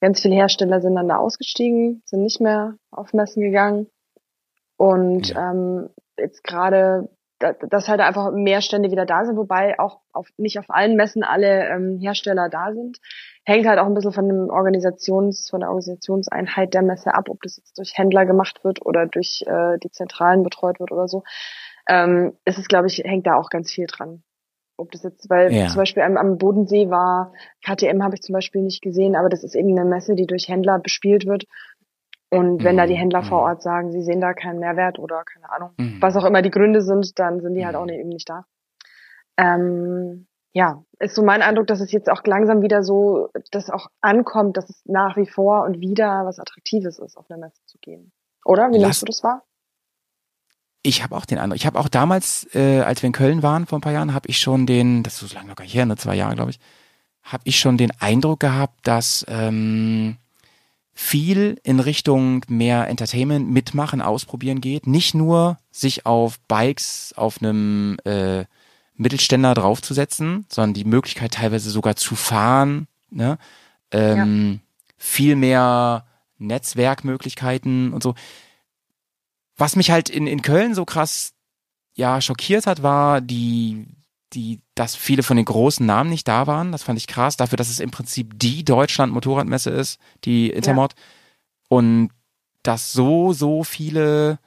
[0.00, 3.86] ganz viele Hersteller sind dann da ausgestiegen, sind nicht mehr auf Messen gegangen.
[4.76, 10.28] Und ähm, jetzt gerade, dass halt einfach mehr Stände wieder da sind, wobei auch auf,
[10.36, 12.98] nicht auf allen Messen alle ähm, Hersteller da sind.
[13.44, 17.42] Hängt halt auch ein bisschen von dem Organisations, von der Organisationseinheit der Messe ab, ob
[17.42, 21.24] das jetzt durch Händler gemacht wird oder durch äh, die Zentralen betreut wird oder so.
[21.88, 24.22] Ähm, es ist, glaube ich, hängt da auch ganz viel dran.
[24.76, 25.68] Ob das jetzt, weil ja.
[25.68, 27.32] zum Beispiel am, am Bodensee war,
[27.64, 30.48] KTM habe ich zum Beispiel nicht gesehen, aber das ist eben eine Messe, die durch
[30.48, 31.44] Händler bespielt wird.
[32.30, 32.78] Und wenn mhm.
[32.78, 32.98] da die mhm.
[32.98, 33.44] Händler vor mhm.
[33.44, 35.98] Ort sagen, sie sehen da keinen Mehrwert oder keine Ahnung, mhm.
[36.00, 37.88] was auch immer die Gründe sind, dann sind die halt auch mhm.
[37.88, 38.46] nicht, eben nicht da.
[39.36, 43.88] Ähm, ja, ist so mein Eindruck, dass es jetzt auch langsam wieder so, dass auch
[44.00, 47.78] ankommt, dass es nach wie vor und wieder was Attraktives ist, auf eine Messe zu
[47.78, 48.12] gehen.
[48.44, 48.70] Oder?
[48.70, 49.42] Wie nimmst du das wahr?
[50.82, 51.56] Ich habe auch den Eindruck.
[51.56, 54.28] Ich habe auch damals, äh, als wir in Köln waren vor ein paar Jahren, habe
[54.28, 56.50] ich schon den, das ist so lange noch gar nicht her, ne, zwei Jahre glaube
[56.50, 56.58] ich,
[57.22, 60.16] habe ich schon den Eindruck gehabt, dass ähm,
[60.92, 64.86] viel in Richtung mehr Entertainment mitmachen, ausprobieren geht.
[64.86, 68.44] Nicht nur sich auf Bikes auf einem äh,
[68.94, 73.38] Mittelständler draufzusetzen, sondern die Möglichkeit teilweise sogar zu fahren, ne?
[73.90, 74.58] ähm, ja.
[74.96, 76.06] viel mehr
[76.38, 78.14] Netzwerkmöglichkeiten und so.
[79.56, 81.32] Was mich halt in, in Köln so krass
[81.94, 83.86] ja schockiert hat, war die
[84.34, 86.72] die, dass viele von den großen Namen nicht da waren.
[86.72, 90.94] Das fand ich krass, dafür, dass es im Prinzip die Deutschland-Motorradmesse ist, die Intermod.
[90.96, 91.04] Ja.
[91.68, 92.10] Und
[92.62, 94.38] dass so, so viele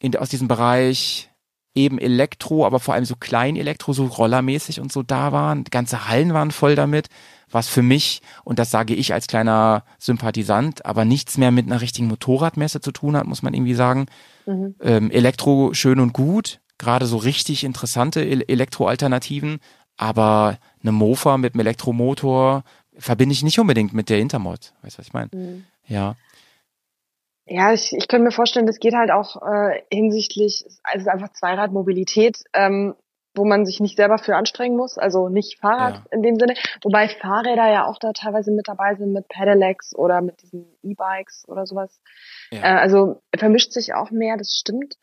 [0.00, 1.30] in, aus diesem Bereich
[1.74, 5.64] eben Elektro, aber vor allem so klein Elektro, so rollermäßig und so da waren.
[5.64, 7.08] Ganze Hallen waren voll damit,
[7.50, 11.80] was für mich, und das sage ich als kleiner Sympathisant, aber nichts mehr mit einer
[11.80, 14.06] richtigen Motorradmesse zu tun hat, muss man irgendwie sagen.
[14.46, 14.74] Mhm.
[14.82, 19.58] Ähm, Elektro schön und gut, gerade so richtig interessante Elektroalternativen,
[19.96, 22.64] aber eine Mofa mit einem Elektromotor
[22.98, 24.72] verbinde ich nicht unbedingt mit der Intermod.
[24.82, 25.30] Weißt du, was ich meine?
[25.32, 25.64] Mhm.
[25.86, 26.16] Ja.
[27.52, 32.38] Ja, ich, ich könnte mir vorstellen, das geht halt auch äh, hinsichtlich, also einfach Zweiradmobilität,
[32.54, 32.94] ähm,
[33.34, 36.02] wo man sich nicht selber für anstrengen muss, also nicht Fahrrad ja.
[36.12, 40.22] in dem Sinne, wobei Fahrräder ja auch da teilweise mit dabei sind mit Pedelecs oder
[40.22, 42.00] mit diesen E-Bikes oder sowas.
[42.50, 42.60] Ja.
[42.60, 44.94] Äh, also vermischt sich auch mehr, das stimmt.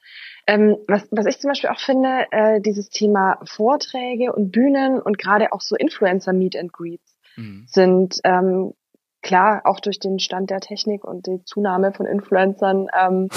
[0.47, 5.19] Ähm, was, was ich zum Beispiel auch finde, äh, dieses Thema Vorträge und Bühnen und
[5.19, 7.65] gerade auch so Influencer Meet and Greets mhm.
[7.67, 8.73] sind ähm,
[9.21, 13.29] klar auch durch den Stand der Technik und die Zunahme von Influencern ähm,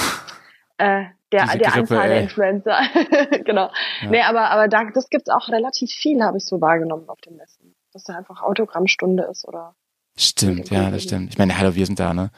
[0.79, 2.09] äh, der, Diese der Grippe, Anzahl ey.
[2.09, 2.79] der Influencer.
[3.45, 3.71] genau.
[4.03, 4.11] Ja.
[4.11, 7.37] Nee, aber, aber da, das gibt's auch relativ viel, habe ich so wahrgenommen auf dem
[7.37, 7.75] Messen.
[7.93, 9.75] Dass da einfach Autogrammstunde ist oder.
[10.17, 11.31] Stimmt, ja, das stimmt.
[11.31, 12.31] Ich meine, hallo, wir sind da, ne?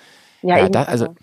[0.43, 1.15] Ja, ja da, also.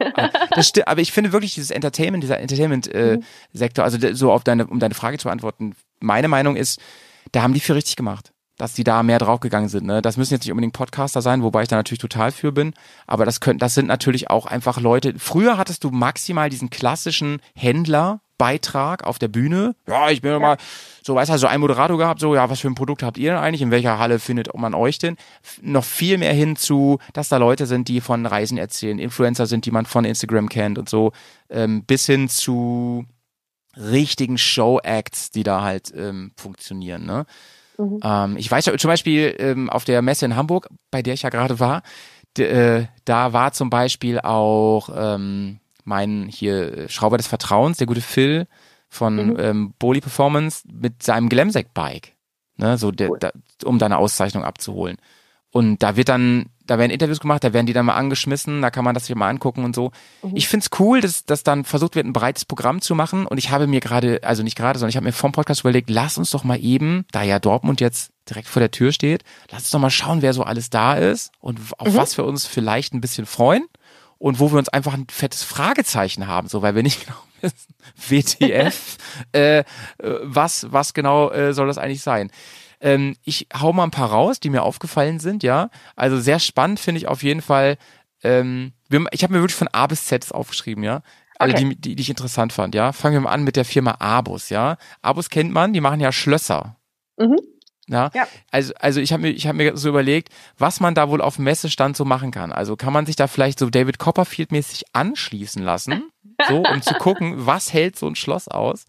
[0.50, 3.94] das stimmt, aber ich finde wirklich dieses Entertainment, dieser Entertainment-Sektor, äh, mhm.
[3.94, 6.80] also so auf deine, um deine Frage zu beantworten, meine Meinung ist,
[7.32, 9.86] da haben die viel richtig gemacht dass die da mehr draufgegangen sind.
[9.86, 10.02] Ne?
[10.02, 12.74] Das müssen jetzt nicht unbedingt Podcaster sein, wobei ich da natürlich total für bin.
[13.06, 15.14] Aber das können, das sind natürlich auch einfach Leute.
[15.16, 18.20] Früher hattest du maximal diesen klassischen Händler.
[18.38, 19.74] Beitrag auf der Bühne.
[19.88, 20.38] Ja, ich bin ja.
[20.38, 20.56] mal
[21.02, 23.32] so, weißt du, so ein Moderator gehabt, so, ja, was für ein Produkt habt ihr
[23.32, 23.62] denn eigentlich?
[23.62, 25.16] In welcher Halle findet man euch denn?
[25.60, 29.66] Noch viel mehr hin zu, dass da Leute sind, die von Reisen erzählen, Influencer sind,
[29.66, 31.10] die man von Instagram kennt und so,
[31.50, 33.04] ähm, bis hin zu
[33.76, 37.26] richtigen Show-Acts, die da halt ähm, funktionieren, ne?
[37.78, 38.00] Mhm.
[38.02, 41.22] Ähm, ich weiß ja zum Beispiel ähm, auf der Messe in Hamburg, bei der ich
[41.22, 41.82] ja gerade war,
[42.36, 48.46] äh, da war zum Beispiel auch ähm, mein hier Schrauber des Vertrauens, der gute Phil
[48.88, 49.36] von mhm.
[49.38, 52.14] ähm, Boli Performance mit seinem Glamsec-Bike,
[52.56, 53.18] ne, so der, cool.
[53.18, 53.30] da,
[53.64, 54.98] um da eine Auszeichnung abzuholen.
[55.58, 58.70] Und da wird dann da werden Interviews gemacht, da werden die dann mal angeschmissen, da
[58.70, 59.90] kann man das sich mal angucken und so.
[60.22, 60.36] Mhm.
[60.36, 63.26] Ich find's cool, dass, dass dann versucht wird, ein breites Programm zu machen.
[63.26, 65.90] Und ich habe mir gerade, also nicht gerade, sondern ich habe mir vom Podcast überlegt,
[65.90, 69.62] lass uns doch mal eben, da ja Dortmund jetzt direkt vor der Tür steht, lass
[69.62, 71.96] uns doch mal schauen, wer so alles da ist und auf mhm.
[71.96, 73.64] was wir uns vielleicht ein bisschen freuen
[74.18, 77.74] und wo wir uns einfach ein fettes Fragezeichen haben, so weil wir nicht genau wissen,
[77.96, 78.98] WTF,
[79.32, 79.64] äh, äh,
[80.22, 82.30] was, was genau äh, soll das eigentlich sein?
[82.80, 85.70] Ähm, ich hau mal ein paar raus, die mir aufgefallen sind, ja.
[85.96, 87.76] Also sehr spannend finde ich auf jeden Fall.
[88.22, 88.72] Ähm,
[89.10, 91.02] ich habe mir wirklich von A bis Z aufgeschrieben, ja.
[91.38, 91.68] Alle, okay.
[91.68, 92.92] die, die, die ich interessant fand, ja.
[92.92, 94.76] Fangen wir mal an mit der Firma Abus, ja.
[95.02, 96.76] Abus kennt man, die machen ja Schlösser.
[97.16, 97.38] Mhm.
[97.90, 101.08] Ja, ja, also also ich habe mir ich habe mir so überlegt, was man da
[101.08, 102.52] wohl auf dem Messestand so machen kann.
[102.52, 106.10] Also kann man sich da vielleicht so David Copperfield mäßig anschließen lassen,
[106.48, 108.84] so um zu gucken, was hält so ein Schloss aus.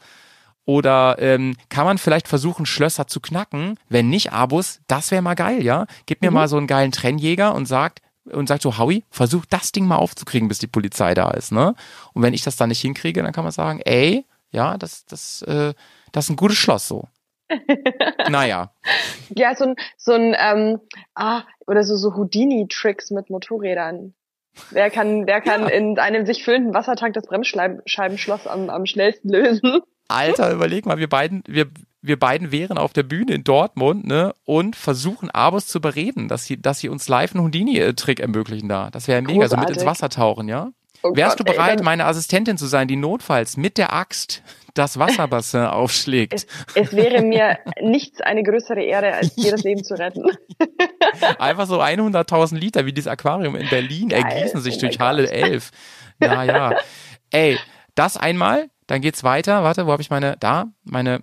[0.70, 3.80] Oder ähm, kann man vielleicht versuchen, Schlösser zu knacken?
[3.90, 5.88] Wenn nicht, Abus, das wäre mal geil, ja?
[6.06, 6.36] Gib mir mhm.
[6.36, 9.96] mal so einen geilen Trennjäger und sagt, und sagt so, Howie, versuch das Ding mal
[9.96, 11.74] aufzukriegen, bis die Polizei da ist, ne?
[12.14, 15.42] Und wenn ich das dann nicht hinkriege, dann kann man sagen, ey, ja, das, das,
[15.42, 15.74] äh,
[16.12, 17.08] das ist ein gutes Schloss so.
[18.30, 18.72] naja.
[19.30, 20.82] Ja, so ein, so ein, ähm,
[21.16, 24.14] ah, oder so, so Houdini-Tricks mit Motorrädern.
[24.70, 25.70] Wer kann, wer kann ja.
[25.70, 29.82] in einem sich füllenden Wassertank das Bremsscheibenschloss am, am schnellsten lösen?
[30.10, 31.68] Alter, überleg mal, wir beiden, wir,
[32.02, 36.46] wir beiden wären auf der Bühne in Dortmund, ne, und versuchen Abos zu bereden, dass
[36.46, 38.90] sie, dass sie uns live einen Houdini-Trick ermöglichen da.
[38.90, 40.72] Das wäre mega, also mit ins Wasser tauchen, ja?
[41.02, 44.44] Oh Wärst Gott, du bereit, ey, meine Assistentin zu sein, die notfalls mit der Axt
[44.74, 46.34] das Wasserbassin aufschlägt?
[46.34, 50.24] Es, es, wäre mir nichts eine größere Ehre, als dir das Leben zu retten.
[51.40, 54.24] Einfach so 100.000 Liter wie dieses Aquarium in Berlin Geil.
[54.24, 55.72] ergießen sich oh durch Halle 11.
[56.20, 56.76] Naja.
[57.32, 57.58] Ey,
[57.96, 59.64] das einmal, dann geht's weiter.
[59.64, 60.36] Warte, wo habe ich meine?
[60.38, 61.22] Da, meine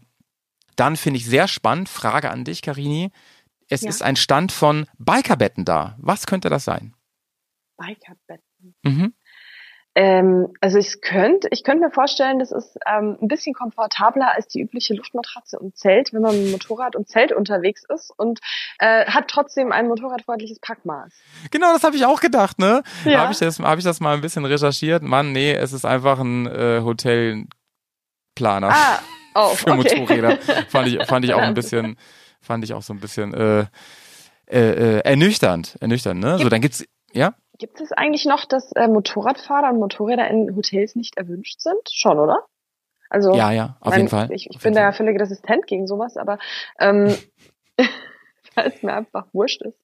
[0.77, 3.11] dann finde ich sehr spannend, Frage an dich, Karini.
[3.69, 3.89] Es ja.
[3.89, 5.97] ist ein Stand von Bikerbetten da.
[5.99, 6.95] Was könnte das sein?
[7.79, 8.75] Bikerbetten.
[8.83, 9.15] Mhm.
[9.99, 14.47] Ähm, also ich könnte, ich könnte mir vorstellen, das ist ähm, ein bisschen komfortabler als
[14.47, 18.41] die übliche Luftmatratze und Zelt, wenn man mit Motorrad und Zelt unterwegs ist und
[18.79, 21.15] äh, hat trotzdem ein motorradfreundliches Packmaß.
[21.51, 22.83] Genau, das habe ich auch gedacht, ne?
[23.07, 23.21] Ja.
[23.21, 25.03] Habe ich, das, hab ich das mal ein bisschen recherchiert?
[25.03, 27.49] Mann, nee, es ist einfach ein äh, Hotelplaner.
[28.73, 28.99] Ah,
[29.35, 29.99] oh, für okay.
[29.99, 30.37] Motorräder.
[30.69, 31.97] fand ich, fand ich auch ein bisschen,
[32.43, 33.61] fand ich auch so ein bisschen äh,
[34.47, 36.39] äh, äh, ernüchternd, ernüchternd, ne?
[36.39, 37.33] So, dann gibt's, ja?
[37.59, 41.81] Gibt es eigentlich noch, dass äh, Motorradfahrer und Motorräder in Hotels nicht erwünscht sind?
[41.91, 42.45] Schon, oder?
[43.09, 44.33] Also ja, ja, auf mein, jeden Fall.
[44.33, 46.39] Ich, ich bin da ja völlig resistent gegen sowas, aber
[46.81, 47.15] ähm,
[48.55, 49.79] weil es mir einfach wurscht ist.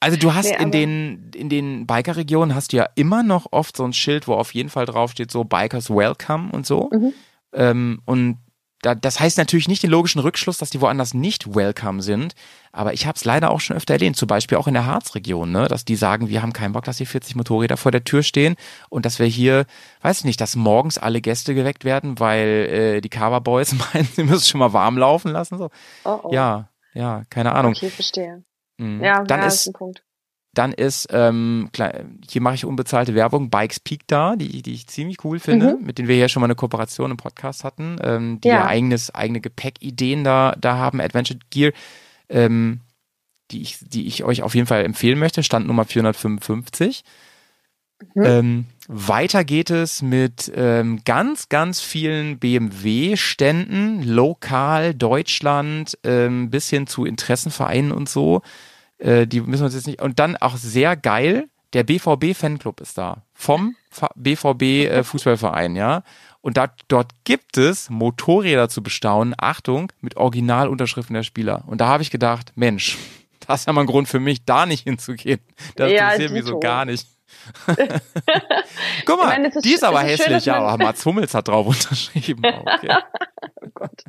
[0.00, 3.76] Also du hast nee, in den in den Biker-Regionen hast du ja immer noch oft
[3.76, 6.88] so ein Schild, wo auf jeden Fall draufsteht so Bikers Welcome und so.
[6.92, 7.14] Mhm.
[7.52, 8.38] Ähm, und
[8.82, 12.34] das heißt natürlich nicht den logischen Rückschluss, dass die woanders nicht welcome sind,
[12.70, 15.50] aber ich habe es leider auch schon öfter erlebt, zum Beispiel auch in der Harzregion,
[15.50, 18.22] ne, dass die sagen, wir haben keinen Bock, dass hier 40 Motorräder vor der Tür
[18.22, 18.54] stehen
[18.88, 19.66] und dass wir hier,
[20.02, 24.08] weiß ich nicht, dass morgens alle Gäste geweckt werden, weil äh, die Cover Boys meinen,
[24.14, 25.58] sie müssen schon mal warm laufen lassen.
[25.58, 25.70] So.
[26.04, 26.32] Oh, oh.
[26.32, 27.72] Ja, ja, keine Ahnung.
[27.76, 28.44] Okay, verstehe.
[28.76, 29.02] Mhm.
[29.02, 30.04] Ja, dann ja, ist, ist ein Punkt.
[30.54, 31.68] Dann ist, ähm,
[32.28, 35.84] hier mache ich unbezahlte Werbung, Bikes Peak da, die, die ich ziemlich cool finde, mhm.
[35.84, 38.56] mit denen wir hier schon mal eine Kooperation im Podcast hatten, ähm, die ja.
[38.56, 41.72] ja eigenes, eigene Gepäckideen da, da haben, Adventure Gear,
[42.28, 42.80] ähm,
[43.50, 47.04] die ich, die ich euch auf jeden Fall empfehlen möchte, Stand Nummer 455.
[48.14, 48.24] Mhm.
[48.24, 56.86] Ähm, weiter geht es mit ähm, ganz, ganz vielen BMW-Ständen, lokal, Deutschland, ähm, bis hin
[56.86, 58.42] zu Interessenvereinen und so.
[58.98, 60.02] Äh, die müssen wir uns jetzt nicht.
[60.02, 63.22] Und dann auch sehr geil, der BVB Fanclub ist da.
[63.34, 63.76] Vom
[64.14, 66.02] BVB äh, Fußballverein, ja.
[66.40, 71.64] Und da, dort gibt es Motorräder zu bestaunen, Achtung, mit Originalunterschriften der Spieler.
[71.66, 72.96] Und da habe ich gedacht, Mensch,
[73.46, 75.40] das ist ja mal ein Grund für mich, da nicht hinzukehen.
[75.76, 77.06] Das ja, interessiert mich so gar nicht.
[79.04, 81.48] Guck mal, meine, ist, die ist aber ist hässlich, schön, ja, aber Mats Hummels hat
[81.48, 82.42] drauf unterschrieben.
[82.44, 82.96] Okay.
[83.60, 84.04] oh Gott.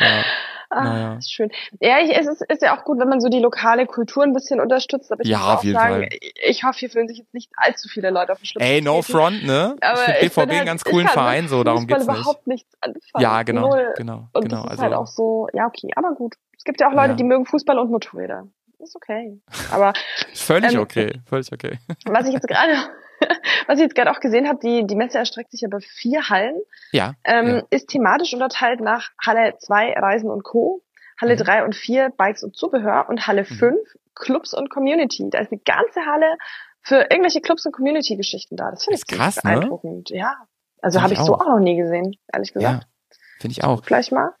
[0.00, 0.24] Ja.
[0.68, 1.14] Ah, naja.
[1.18, 1.50] ist schön.
[1.80, 4.32] Ja, ich, es ist, ist ja auch gut, wenn man so die lokale Kultur ein
[4.32, 5.12] bisschen unterstützt.
[5.12, 6.08] Aber ich ja, muss auch sagen, Fall.
[6.44, 8.64] ich hoffe, hier fühlen sich jetzt nicht allzu viele Leute auf den Schlips.
[8.64, 9.76] Ey, no front, ne?
[9.80, 12.16] Aber ich BVB halt, einen ganz coolen Verein, so darum geht's nicht.
[12.16, 13.22] überhaupt nichts anfangen.
[13.22, 13.94] Ja, genau, Null.
[13.96, 14.28] genau.
[14.32, 16.34] Und genau, das ist also, halt auch so, ja, okay, aber gut.
[16.56, 17.14] Es gibt ja auch Leute, ja.
[17.14, 18.48] die mögen Fußball und Motorräder.
[18.78, 19.40] Ist okay.
[19.70, 19.92] Aber.
[20.34, 21.78] völlig ähm, okay, völlig okay.
[22.06, 22.72] Was ich jetzt gerade
[23.66, 26.60] was ich jetzt gerade auch gesehen habe, die, die Messe erstreckt sich über vier Hallen.
[26.92, 27.62] Ja, ähm, ja.
[27.70, 30.82] Ist thematisch unterteilt nach Halle 2 Reisen und Co.,
[31.20, 31.40] Halle mhm.
[31.40, 33.54] 3 und 4 Bikes und Zubehör und Halle mhm.
[33.56, 33.78] 5
[34.14, 35.28] Clubs und Community.
[35.30, 36.36] Da ist eine ganze Halle
[36.82, 38.70] für irgendwelche Clubs und Community-Geschichten da.
[38.70, 39.42] Das finde ich krass, ne?
[39.42, 40.10] beeindruckend.
[40.10, 40.18] Ne?
[40.18, 40.46] Ja.
[40.80, 42.84] Also habe ich, so auch noch nie gesehen, ehrlich gesagt.
[42.84, 43.82] Ja, finde ich auch.
[43.82, 44.34] Gleich mal.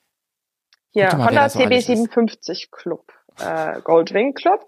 [0.90, 4.64] Hier, mal, Honda CB57 Club, äh, Goldwing Club,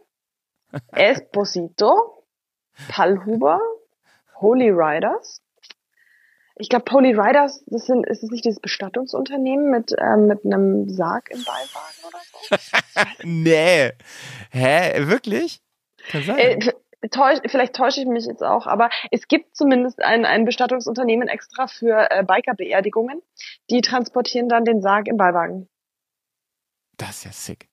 [0.93, 2.25] Esposito,
[2.89, 3.61] Palhuber,
[4.41, 5.43] Holy Riders.
[6.57, 10.89] Ich glaube, Holy Riders, das sind, ist es nicht dieses Bestattungsunternehmen mit, ähm, mit einem
[10.89, 13.05] Sarg im Beiwagen oder so?
[13.23, 13.93] nee.
[14.51, 15.07] Hä?
[15.07, 15.61] Wirklich?
[16.11, 16.39] Kann sein.
[16.39, 16.73] Äh,
[17.11, 21.69] täusch, vielleicht täusche ich mich jetzt auch, aber es gibt zumindest ein, ein Bestattungsunternehmen extra
[21.69, 23.23] für äh, Biker-Beerdigungen.
[23.71, 25.69] Die transportieren dann den Sarg im Beiwagen.
[26.97, 27.69] Das ist ja sick.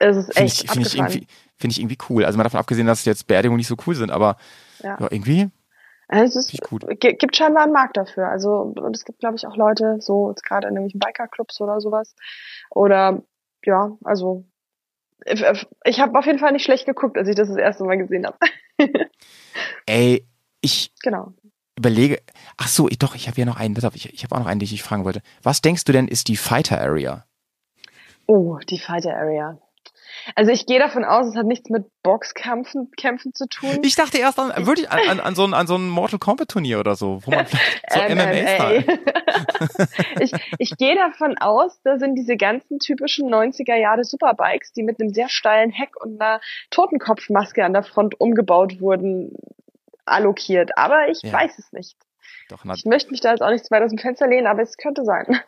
[0.00, 2.24] Es ist echt Finde ich, find ich, irgendwie, find ich irgendwie cool.
[2.24, 4.36] Also mal davon abgesehen, dass jetzt Beerdigungen nicht so cool sind, aber
[4.82, 4.98] ja.
[4.98, 5.50] ja irgendwie
[6.08, 6.60] also es ist,
[7.18, 8.28] gibt scheinbar einen Markt dafür.
[8.28, 11.80] Also und es gibt, glaube ich, auch Leute, so jetzt gerade in irgendwelchen Biker-Clubs oder
[11.80, 12.14] sowas.
[12.70, 13.22] Oder
[13.64, 14.44] ja, also
[15.84, 18.26] ich habe auf jeden Fall nicht schlecht geguckt, als ich das das erste Mal gesehen
[18.26, 18.36] habe.
[19.86, 20.26] Ey,
[20.60, 21.32] ich genau.
[21.78, 22.20] überlege.
[22.56, 23.76] Ach so, ich, doch, ich habe ja noch einen.
[23.94, 25.22] Ich, ich habe auch noch einen, den ich fragen wollte.
[25.42, 27.24] Was denkst du denn, ist die Fighter Area?
[28.26, 29.58] Oh, die Fighter Area.
[30.34, 33.80] Also ich gehe davon aus, es hat nichts mit Boxkämpfen Kämpfen zu tun.
[33.82, 36.48] Ich dachte erst an, wirklich an, an, an, so ein, an so ein Mortal Kombat
[36.48, 37.56] Turnier oder so, wo man so
[38.00, 38.84] ähm, MMA-Style.
[40.20, 45.00] ich ich gehe davon aus, da sind diese ganzen typischen 90er Jahre Superbikes, die mit
[45.00, 49.36] einem sehr steilen Heck und einer Totenkopfmaske an der Front umgebaut wurden,
[50.06, 50.76] allokiert.
[50.76, 51.32] Aber ich ja.
[51.32, 51.96] weiß es nicht.
[52.48, 54.62] Doch, ich möchte mich da jetzt auch nicht zu weit aus dem Fenster lehnen, aber
[54.62, 55.40] es könnte sein.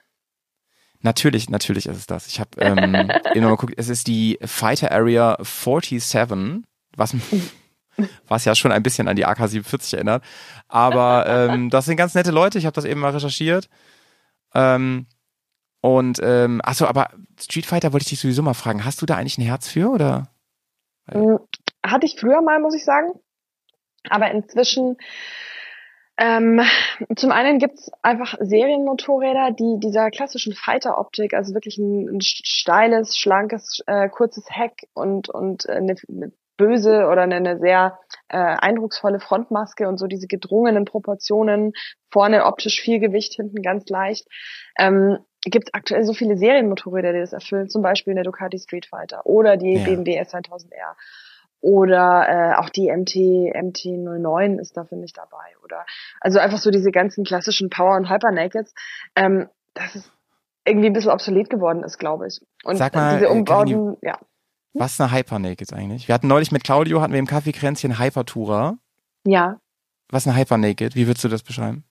[1.07, 2.27] Natürlich, natürlich ist es das.
[2.27, 6.65] Ich habe ähm, mal geguckt, es ist die Fighter Area 47,
[6.97, 7.15] was,
[8.27, 10.25] was ja schon ein bisschen an die AK-47 erinnert.
[10.67, 13.69] Aber ähm, das sind ganz nette Leute, ich habe das eben mal recherchiert.
[14.53, 15.07] Ähm,
[15.81, 18.85] und ähm, achso, aber Street Fighter wollte ich dich sowieso mal fragen.
[18.85, 20.27] Hast du da eigentlich ein Herz für oder?
[21.09, 21.39] Hm,
[21.87, 23.13] hatte ich früher mal, muss ich sagen.
[24.11, 24.97] Aber inzwischen
[26.19, 26.63] ähm,
[27.15, 33.83] zum einen gibt's einfach Serienmotorräder, die dieser klassischen Fighter-Optik, also wirklich ein, ein steiles, schlankes,
[33.87, 37.99] äh, kurzes Heck und, und eine, eine böse oder eine, eine sehr
[38.29, 41.73] äh, eindrucksvolle Frontmaske und so diese gedrungenen Proportionen,
[42.11, 44.27] vorne optisch viel Gewicht, hinten ganz leicht.
[44.79, 49.27] Ähm, gibt aktuell so viele Serienmotorräder, die das erfüllen, zum Beispiel eine Ducati Street Fighter
[49.27, 49.85] oder die ja.
[49.85, 50.97] BMW S1000R
[51.67, 55.57] oder äh, auch die MT MT09 ist da finde ich dabei.
[55.65, 55.85] Oder
[56.21, 58.73] also einfach so diese ganzen klassischen Power und Hyper Nakeds
[59.17, 60.13] ähm, das ist
[60.65, 62.41] irgendwie ein bisschen obsolet geworden ist glaube ich.
[62.63, 64.17] Und Sag mal, diese äh, Umbauten ja.
[64.75, 66.07] Was ist eine Hyper Naked eigentlich?
[66.07, 68.79] Wir hatten neulich mit Claudio hatten wir im Kaffeekränzchen Hyper-Tourer
[69.25, 69.59] ja.
[70.09, 71.85] Was ist eine Hyper Naked wie würdest du das beschreiben?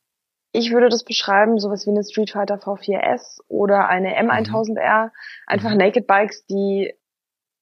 [0.53, 5.09] Ich würde das beschreiben, sowas wie eine Street Fighter V4S oder eine M1000R.
[5.47, 5.77] Einfach mhm.
[5.79, 6.93] Naked Bikes, die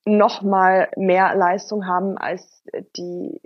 [0.06, 2.64] noch mal mehr Leistung haben als
[2.98, 3.42] die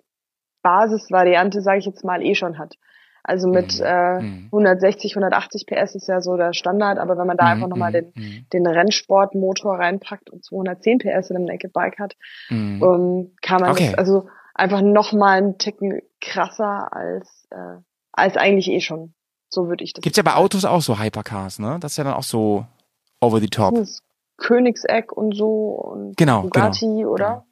[0.62, 2.78] Basisvariante, sage ich jetzt mal, eh schon hat.
[3.24, 3.86] Also mit mhm.
[3.86, 5.24] äh, 160, mhm.
[5.24, 7.52] 180 PS ist ja so der Standard, aber wenn man da mhm.
[7.52, 8.46] einfach nochmal den, mhm.
[8.54, 12.16] den Rennsportmotor reinpackt und 210 PS in einem Naked Bike hat,
[12.50, 12.82] mhm.
[12.82, 13.88] um, ähm, kann man okay.
[13.88, 17.82] das also einfach nochmal einen Ticken krasser als, äh,
[18.14, 19.14] als eigentlich eh schon.
[19.50, 20.04] So würde ich das.
[20.04, 21.78] Gibt's ja bei Autos auch so Hypercars, ne?
[21.80, 22.66] Das ist ja dann auch so
[23.22, 23.76] over the top.
[23.76, 24.02] Das
[24.38, 27.28] Königseck und so und genau, Bugatti, genau, oder?
[27.28, 27.46] Genau.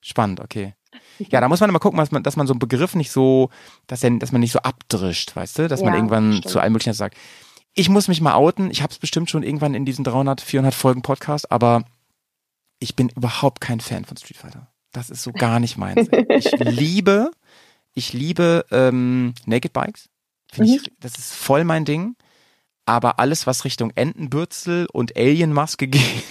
[0.00, 0.74] Spannend, okay.
[1.18, 3.50] Ja, da muss man immer gucken, dass man, dass man so einen Begriff nicht so,
[3.86, 6.48] dass, er, dass man nicht so abdrischt, weißt du, dass ja, man irgendwann stimmt.
[6.48, 7.16] zu allem möglichen sagt.
[7.74, 8.70] Ich muss mich mal outen.
[8.70, 11.84] Ich habe es bestimmt schon irgendwann in diesen 300, 400 Folgen Podcast, aber
[12.80, 14.68] ich bin überhaupt kein Fan von Street Fighter.
[14.92, 16.08] Das ist so gar nicht meins.
[16.28, 17.30] ich liebe,
[17.94, 20.10] ich liebe ähm, Naked Bikes.
[20.56, 20.64] Mhm.
[20.64, 22.16] ich, das ist voll mein Ding
[22.92, 26.24] aber alles, was Richtung Entenbürzel und Alienmaske geht,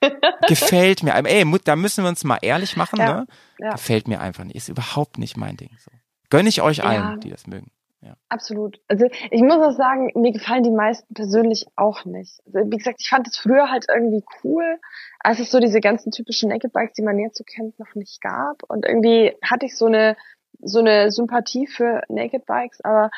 [0.48, 1.14] gefällt mir.
[1.14, 3.26] Ey, da müssen wir uns mal ehrlich machen, ja, ne?
[3.58, 3.72] Ja.
[3.72, 4.56] Gefällt mir einfach nicht.
[4.56, 5.76] Ist überhaupt nicht mein Ding.
[5.78, 5.90] So.
[6.30, 7.16] Gönne ich euch allen, ja.
[7.16, 7.70] die das mögen.
[8.00, 8.16] Ja.
[8.30, 8.80] Absolut.
[8.88, 12.40] Also ich muss auch sagen, mir gefallen die meisten persönlich auch nicht.
[12.46, 14.78] Also, wie gesagt, ich fand es früher halt irgendwie cool,
[15.20, 18.22] als es so diese ganzen typischen Naked Bikes, die man jetzt so kennt, noch nicht
[18.22, 18.62] gab.
[18.68, 20.16] Und irgendwie hatte ich so eine
[20.60, 23.10] so eine Sympathie für Naked Bikes, aber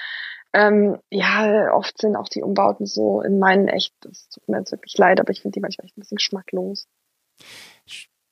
[0.57, 4.73] ähm, ja, oft sind auch die Umbauten so in meinen echt, das tut mir jetzt
[4.73, 6.87] wirklich leid, aber ich finde die manchmal echt ein bisschen geschmacklos.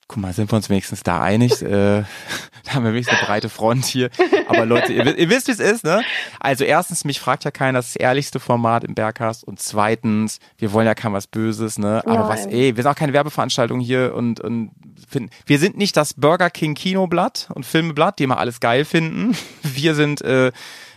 [0.06, 1.62] Guck mal, sind wir uns wenigstens da einig?
[1.62, 2.02] äh,
[2.64, 4.08] da haben wir wenigstens eine breite Front hier.
[4.48, 6.02] Aber Leute, ihr, ihr wisst, wie es ist, ne?
[6.40, 9.44] Also erstens, mich fragt ja keiner, das, ist das ehrlichste Format im Berghast.
[9.44, 12.02] Und zweitens, wir wollen ja kein was Böses, ne?
[12.06, 12.28] Aber Nein.
[12.28, 14.72] was, ey, wir sind auch keine Werbeveranstaltung hier und, und
[15.08, 19.36] finden, wir sind nicht das Burger King Kinoblatt und Filmeblatt, die immer alles geil finden.
[19.62, 20.52] Wir sind, äh,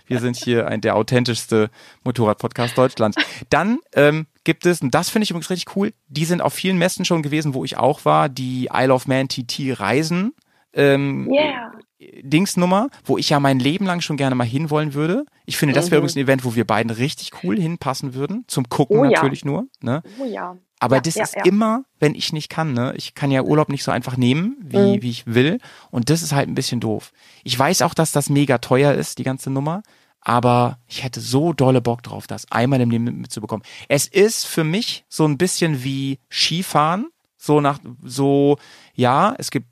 [0.08, 1.70] wir sind hier ein der authentischste
[2.04, 3.18] Motorrad-Podcast Deutschlands.
[3.50, 6.78] Dann ähm, gibt es, und das finde ich übrigens richtig cool, die sind auf vielen
[6.78, 10.34] Messen schon gewesen, wo ich auch war, die Isle of Man TT Reisen.
[10.74, 11.72] Ähm, yeah.
[12.00, 15.26] Dingsnummer, wo ich ja mein Leben lang schon gerne mal hinwollen würde.
[15.46, 16.06] Ich finde, das wäre mhm.
[16.06, 18.46] übrigens ein Event, wo wir beiden richtig cool hinpassen würden.
[18.48, 19.48] Zum Gucken oh, natürlich ja.
[19.48, 19.68] nur.
[19.82, 20.04] Ne?
[20.20, 20.58] Oh ja.
[20.80, 22.94] Aber ja, das ja, ist immer, wenn ich nicht kann, ne?
[22.96, 25.02] Ich kann ja Urlaub nicht so einfach nehmen, wie, mhm.
[25.02, 25.60] wie ich will.
[25.90, 27.12] Und das ist halt ein bisschen doof.
[27.44, 29.82] Ich weiß auch, dass das mega teuer ist, die ganze Nummer.
[30.22, 33.66] Aber ich hätte so dolle Bock drauf, das einmal im Leben mitzubekommen.
[33.88, 37.08] Es ist für mich so ein bisschen wie Skifahren.
[37.38, 38.58] So nach, so,
[38.94, 39.68] ja, es gibt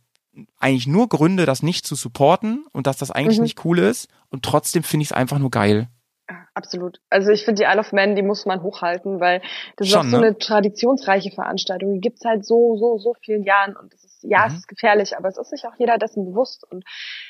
[0.60, 3.44] eigentlich nur Gründe, das nicht zu supporten und dass das eigentlich mhm.
[3.44, 4.08] nicht cool ist.
[4.30, 5.90] Und trotzdem finde ich es einfach nur geil.
[6.56, 7.00] Absolut.
[7.10, 9.42] Also ich finde die Isle of Man, die muss man hochhalten, weil
[9.76, 10.28] das Schon, ist auch so ne?
[10.28, 11.94] eine traditionsreiche Veranstaltung.
[11.94, 14.48] Die gibt's halt so, so, so vielen Jahren und es ist, ja, mhm.
[14.48, 16.66] es ist gefährlich, aber es ist sich auch jeder dessen bewusst.
[16.70, 16.84] Und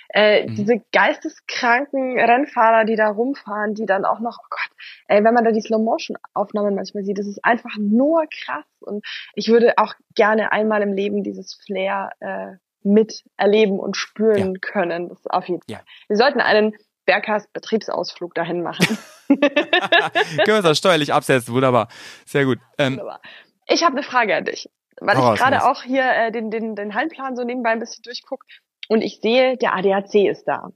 [0.10, 0.56] äh, mhm.
[0.56, 4.78] diese geisteskranken Rennfahrer, die da rumfahren, die dann auch noch, oh Gott,
[5.08, 8.66] ey, wenn man da die Slow-Motion-Aufnahmen manchmal sieht, das ist einfach nur krass.
[8.80, 12.54] Und ich würde auch gerne einmal im Leben dieses Flair äh,
[12.84, 14.60] miterleben und spüren ja.
[14.62, 15.10] können.
[15.10, 15.80] Das ist auf jeden Fall.
[15.80, 15.82] Ja.
[16.08, 16.76] Wir sollten einen
[17.06, 18.98] Berghast Betriebsausflug dahin machen.
[19.28, 21.88] Können wir auch steuerlich absetzen, wunderbar.
[22.26, 22.60] Sehr gut.
[22.78, 23.22] Ähm, wunderbar.
[23.68, 26.94] Ich habe eine Frage an dich, weil ich gerade auch hier äh, den, den, den
[26.94, 28.46] Hallenplan so nebenbei ein bisschen durchgucke
[28.88, 30.70] und ich sehe, der ADAC ist da.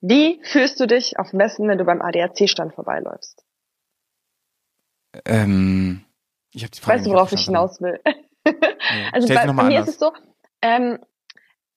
[0.00, 3.44] Wie fühlst du dich auf Messen, wenn du beim ADAC-Stand vorbeiläufst?
[5.24, 6.04] Ähm,
[6.52, 8.00] ich habe die Frage Weißt du, worauf ich hinaus will?
[9.12, 10.12] Also bei, bei mir ist es so,
[10.62, 10.98] ähm,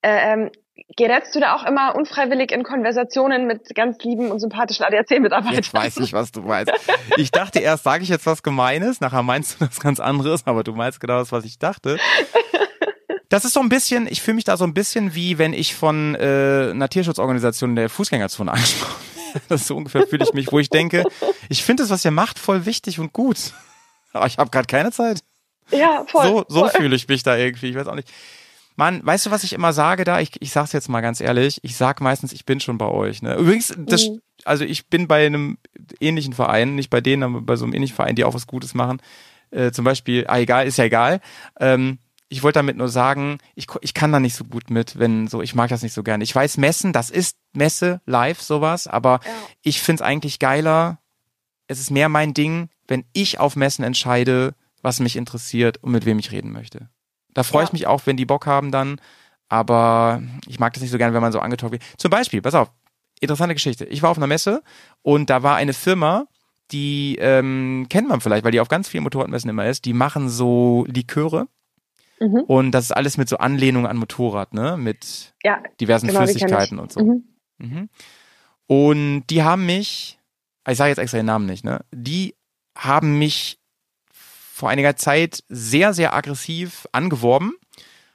[0.02, 0.52] äh, ähm,
[0.98, 5.56] gerätst du da auch immer unfreiwillig in Konversationen mit ganz lieben und sympathischen ADAC-Mitarbeitern?
[5.56, 6.72] Jetzt weiß ich, was du meinst.
[7.18, 10.64] Ich dachte erst, sage ich jetzt was Gemeines, nachher meinst du das ganz anderes, aber
[10.64, 11.98] du meinst genau das, was ich dachte.
[13.30, 15.74] Das ist so ein bisschen, ich fühle mich da so ein bisschen wie, wenn ich
[15.74, 19.04] von äh, einer Tierschutzorganisation der Fußgängerzone angesprochen
[19.50, 21.04] Das ist so ungefähr fühle ich mich, wo ich denke,
[21.50, 23.54] ich finde das, was ihr macht, voll wichtig und gut.
[24.12, 25.22] Aber ich habe gerade keine Zeit.
[25.72, 26.26] Ja, voll.
[26.26, 27.70] So, so fühle ich mich da irgendwie.
[27.70, 28.10] Ich weiß auch nicht.
[28.76, 30.20] Mann, weißt du, was ich immer sage da?
[30.20, 31.60] Ich, ich sag's jetzt mal ganz ehrlich.
[31.64, 33.22] Ich sag meistens, ich bin schon bei euch.
[33.22, 33.36] Ne?
[33.36, 34.22] Übrigens, das, mhm.
[34.46, 35.58] also ich bin bei einem
[36.00, 38.74] ähnlichen Verein, nicht bei denen, aber bei so einem ähnlichen Verein, die auch was Gutes
[38.74, 39.02] machen.
[39.52, 41.22] Äh, zum Beispiel, ah egal, ist ja egal.
[41.60, 42.00] Ähm,
[42.30, 45.44] ich wollte damit nur sagen, ich, ich kann da nicht so gut mit, wenn so,
[45.44, 46.24] ich mag das nicht so gerne.
[46.24, 49.32] Ich weiß, Messen, das ist Messe, live, sowas, aber ja.
[49.62, 50.98] ich find's eigentlich geiler.
[51.68, 56.06] Es ist mehr mein Ding, wenn ich auf Messen entscheide, was mich interessiert und mit
[56.06, 56.90] wem ich reden möchte.
[57.34, 57.68] Da freue ja.
[57.68, 59.00] ich mich auch, wenn die Bock haben dann.
[59.50, 61.84] Aber ich mag das nicht so gerne, wenn man so angetaucht wird.
[61.98, 62.72] Zum Beispiel, pass auf,
[63.20, 63.86] interessante Geschichte.
[63.86, 64.64] Ich war auf einer Messe
[65.02, 66.28] und da war eine Firma,
[66.72, 69.86] die ähm, kennt man vielleicht, weil die auf ganz vielen Motorradmessen immer ist.
[69.86, 71.48] Die machen so Liköre.
[72.20, 72.42] Mhm.
[72.48, 74.78] Und das ist alles mit so Anlehnung an Motorrad, ne?
[74.78, 77.02] Mit ja, diversen genau, Flüssigkeiten und so.
[77.02, 77.24] Mhm.
[77.58, 77.90] Mhm.
[78.68, 80.20] Und die haben mich,
[80.68, 81.82] ich sage jetzt extra den Namen nicht, ne?
[81.92, 82.36] Die
[82.78, 83.60] haben mich
[84.64, 87.52] vor einiger Zeit sehr, sehr aggressiv angeworben.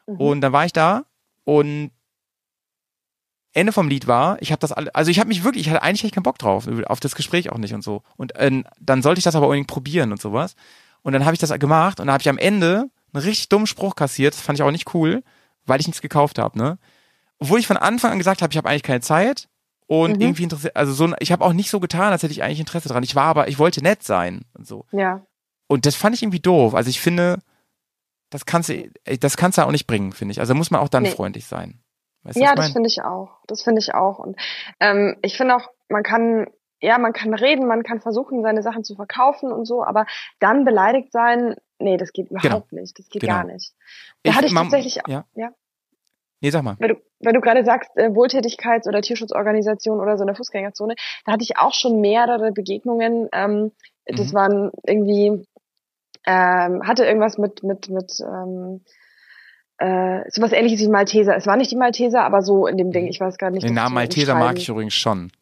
[0.06, 0.16] Mhm.
[0.16, 1.04] Und dann war ich da
[1.44, 1.90] und
[3.52, 5.82] Ende vom Lied war, ich habe das alle, also ich habe mich wirklich, ich hatte
[5.82, 8.02] eigentlich echt keinen Bock drauf, auf das Gespräch auch nicht und so.
[8.16, 10.54] Und äh, dann sollte ich das aber unbedingt probieren und sowas.
[11.02, 13.66] Und dann habe ich das gemacht und dann habe ich am Ende einen richtig dummen
[13.66, 15.22] Spruch kassiert, das fand ich auch nicht cool,
[15.66, 16.78] weil ich nichts gekauft habe, ne?
[17.38, 19.50] Obwohl ich von Anfang an gesagt habe, ich habe eigentlich keine Zeit
[19.86, 20.22] und mhm.
[20.22, 22.88] irgendwie interessiert, also so, ich habe auch nicht so getan, als hätte ich eigentlich Interesse
[22.88, 23.02] dran.
[23.02, 24.86] Ich war aber, ich wollte nett sein und so.
[24.92, 25.26] Ja.
[25.68, 26.74] Und das fand ich irgendwie doof.
[26.74, 27.38] Also ich finde,
[28.30, 28.90] das kannst du,
[29.20, 30.40] das kannst du auch nicht bringen, finde ich.
[30.40, 31.10] Also muss man auch dann nee.
[31.10, 31.80] freundlich sein.
[32.24, 33.38] Weißt ja, das finde ich auch.
[33.46, 34.18] Das finde ich auch.
[34.18, 34.36] Und
[34.80, 36.46] ähm, ich finde auch, man kann,
[36.80, 40.06] ja, man kann reden, man kann versuchen, seine Sachen zu verkaufen und so, aber
[40.40, 42.80] dann beleidigt sein, nee, das geht überhaupt genau.
[42.82, 42.98] nicht.
[42.98, 43.34] Das geht genau.
[43.34, 43.72] gar nicht.
[44.22, 45.24] Da ich, hatte ich tatsächlich, ja.
[45.34, 45.52] ja.
[46.40, 46.76] Nee, sag mal.
[46.78, 50.94] Weil du, weil du gerade sagst, äh, Wohltätigkeits- oder Tierschutzorganisation oder so in der Fußgängerzone,
[51.24, 53.28] da hatte ich auch schon mehrere Begegnungen.
[53.32, 53.72] Ähm,
[54.06, 54.36] das mhm.
[54.36, 55.44] waren irgendwie
[56.28, 58.82] ähm, hatte irgendwas mit mit mit ähm,
[59.78, 61.34] äh, sowas ähnliches wie Malteser.
[61.36, 63.06] Es war nicht die Malteser, aber so in dem Ding.
[63.06, 63.62] Ich weiß gar nicht.
[63.64, 65.32] Den Namen Malteser mag ich übrigens schon.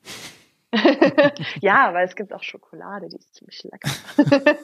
[1.61, 3.91] ja, weil es gibt auch Schokolade, die ist ziemlich lecker.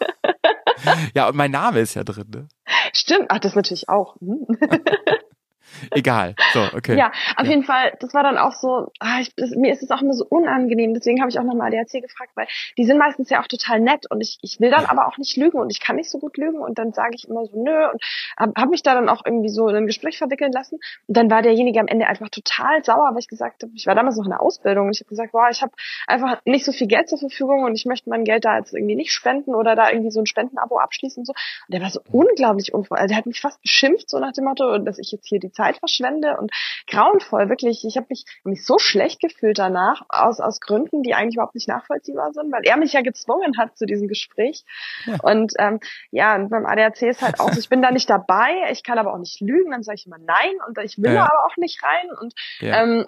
[1.15, 2.49] ja, und mein Name ist ja drin, ne?
[2.93, 4.17] Stimmt, ach, das natürlich auch.
[4.21, 4.47] Hm.
[5.91, 6.35] Egal.
[6.53, 6.97] So, okay.
[6.97, 7.51] Ja, auf ja.
[7.51, 10.13] jeden Fall, das war dann auch so, ah, ich, das, mir ist es auch immer
[10.13, 12.47] so unangenehm, deswegen habe ich auch nochmal ADAC gefragt, weil
[12.77, 15.37] die sind meistens ja auch total nett und ich, ich will dann aber auch nicht
[15.37, 17.91] lügen und ich kann nicht so gut lügen und dann sage ich immer so, nö
[17.91, 18.03] und
[18.37, 21.31] habe hab mich da dann auch irgendwie so in ein Gespräch verwickeln lassen und dann
[21.31, 24.25] war derjenige am Ende einfach total sauer, weil ich gesagt habe, ich war damals noch
[24.25, 25.73] in der Ausbildung und ich habe gesagt, boah, ich habe
[26.07, 28.97] einfach nicht so viel Geld zur Verfügung und ich möchte mein Geld da jetzt irgendwie
[28.97, 31.33] nicht spenden oder da irgendwie so ein Spendenabo abschließen und so.
[31.33, 34.45] Und der war so unglaublich unfreundlich, also der hat mich fast beschimpft so nach dem
[34.45, 36.53] Motto, dass ich jetzt hier die Zeit verschwende und
[36.89, 37.85] grauenvoll, wirklich.
[37.87, 41.69] Ich habe mich, mich so schlecht gefühlt danach, aus, aus Gründen, die eigentlich überhaupt nicht
[41.69, 44.65] nachvollziehbar sind, weil er mich ja gezwungen hat zu diesem Gespräch.
[45.07, 45.17] Ja.
[45.23, 48.83] Und ähm, ja, und beim ADAC ist halt auch, ich bin da nicht dabei, ich
[48.83, 51.21] kann aber auch nicht lügen, dann sage ich immer nein und ich will ja.
[51.21, 52.11] da aber auch nicht rein.
[52.21, 52.83] Und ja.
[52.83, 53.07] ähm,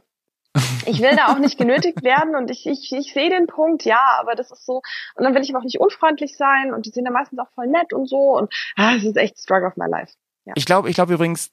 [0.87, 4.01] ich will da auch nicht genötigt werden und ich, ich, ich sehe den Punkt, ja,
[4.21, 4.83] aber das ist so,
[5.17, 7.51] und dann will ich aber auch nicht unfreundlich sein und die sind ja meistens auch
[7.55, 10.13] voll nett und so und ah, es ist echt Struggle of my life.
[10.45, 10.53] Ja.
[10.57, 11.51] Ich glaube, ich glaube übrigens,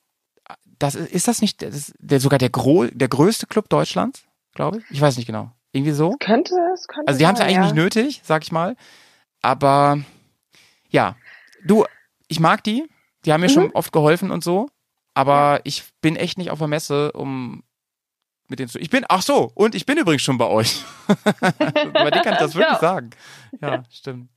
[0.82, 4.24] das ist, das nicht das der, sogar der, gro der größte Club Deutschlands,
[4.54, 4.84] glaube ich?
[4.90, 5.52] Ich weiß nicht genau.
[5.74, 6.16] Irgendwie so?
[6.20, 8.76] Könnte es, könnte Also die haben es ja eigentlich nicht nötig, sag ich mal.
[9.42, 10.00] Aber
[10.90, 11.16] ja,
[11.64, 11.86] du,
[12.28, 12.88] ich mag die.
[13.26, 13.54] Die haben mir mhm.
[13.54, 14.70] schon oft geholfen und so.
[15.14, 15.62] Aber ja.
[15.66, 17.64] ich bin echt nicht auf der Messe, um
[18.48, 18.80] mit denen zu.
[18.80, 20.84] Ich bin, ach so, und ich bin übrigens schon bei euch.
[21.40, 22.80] bei dir kann ich das wirklich ja.
[22.80, 23.12] sagen.
[23.62, 24.30] Ja, stimmt.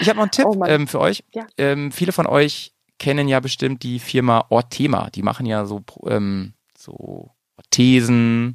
[0.00, 1.24] Ich habe noch einen Tipp oh ähm, für euch.
[1.32, 1.46] Ja.
[1.56, 2.72] Ähm, viele von euch
[3.02, 5.10] kennen ja bestimmt die Firma Ortema.
[5.10, 8.54] Die machen ja so, ähm, so Orthesen,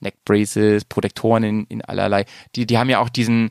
[0.00, 2.26] Neckbraces, Protektoren in, in allerlei.
[2.54, 3.50] Die, die haben ja auch diesen,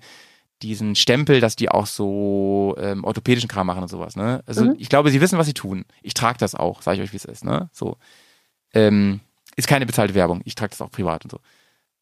[0.62, 4.16] diesen Stempel, dass die auch so ähm, orthopädischen Kram machen und sowas.
[4.16, 4.43] Ne?
[4.46, 4.76] Also mhm.
[4.78, 5.84] ich glaube, sie wissen, was sie tun.
[6.04, 7.43] Ich trage das auch, sage ich euch, wie es ist.
[7.43, 7.68] Ne?
[7.74, 7.98] So
[8.76, 9.22] ähm,
[9.56, 10.41] ist keine bezahlte Werbung.
[10.46, 11.39] Ich trage das auch privat und so.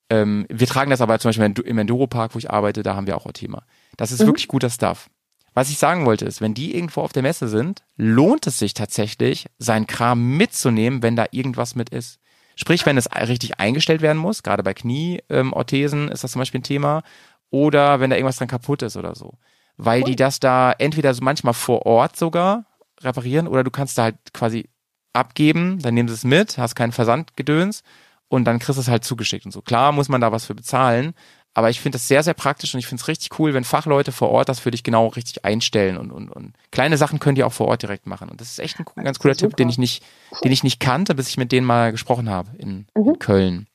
[0.10, 3.08] Ähm, wir tragen das aber zum Beispiel im Enduro Park, wo ich arbeite, da haben
[3.08, 3.64] wir auch Ortema.
[3.96, 4.28] Das ist mhm.
[4.28, 5.10] wirklich guter Stuff.
[5.54, 8.74] Was ich sagen wollte ist, wenn die irgendwo auf der Messe sind, lohnt es sich
[8.74, 12.20] tatsächlich, seinen Kram mitzunehmen, wenn da irgendwas mit ist.
[12.56, 16.60] Sprich, wenn es richtig eingestellt werden muss, gerade bei Knieorthesen ähm, ist das zum Beispiel
[16.60, 17.04] ein Thema,
[17.50, 19.36] oder wenn da irgendwas dran kaputt ist oder so.
[19.78, 20.10] Weil cool.
[20.10, 22.66] die das da entweder so manchmal vor Ort sogar
[23.02, 24.70] reparieren oder du kannst da halt quasi
[25.14, 27.84] abgeben, dann nehmen sie es mit, hast keinen Versandgedöns
[28.28, 29.62] und dann kriegst du es halt zugeschickt und so.
[29.62, 31.14] Klar muss man da was für bezahlen,
[31.54, 34.12] aber ich finde das sehr, sehr praktisch und ich finde es richtig cool, wenn Fachleute
[34.12, 37.46] vor Ort das für dich genau richtig einstellen und, und, und kleine Sachen könnt ihr
[37.46, 38.30] auch vor Ort direkt machen.
[38.30, 40.04] Und das ist echt ein, ein ganz cooler Tipp, den ich nicht,
[40.44, 43.10] den ich nicht kannte, bis ich mit denen mal gesprochen habe in, mhm.
[43.10, 43.68] in Köln.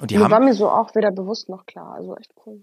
[0.00, 2.62] Und die, die haben, war mir so auch weder bewusst noch klar, also echt cool.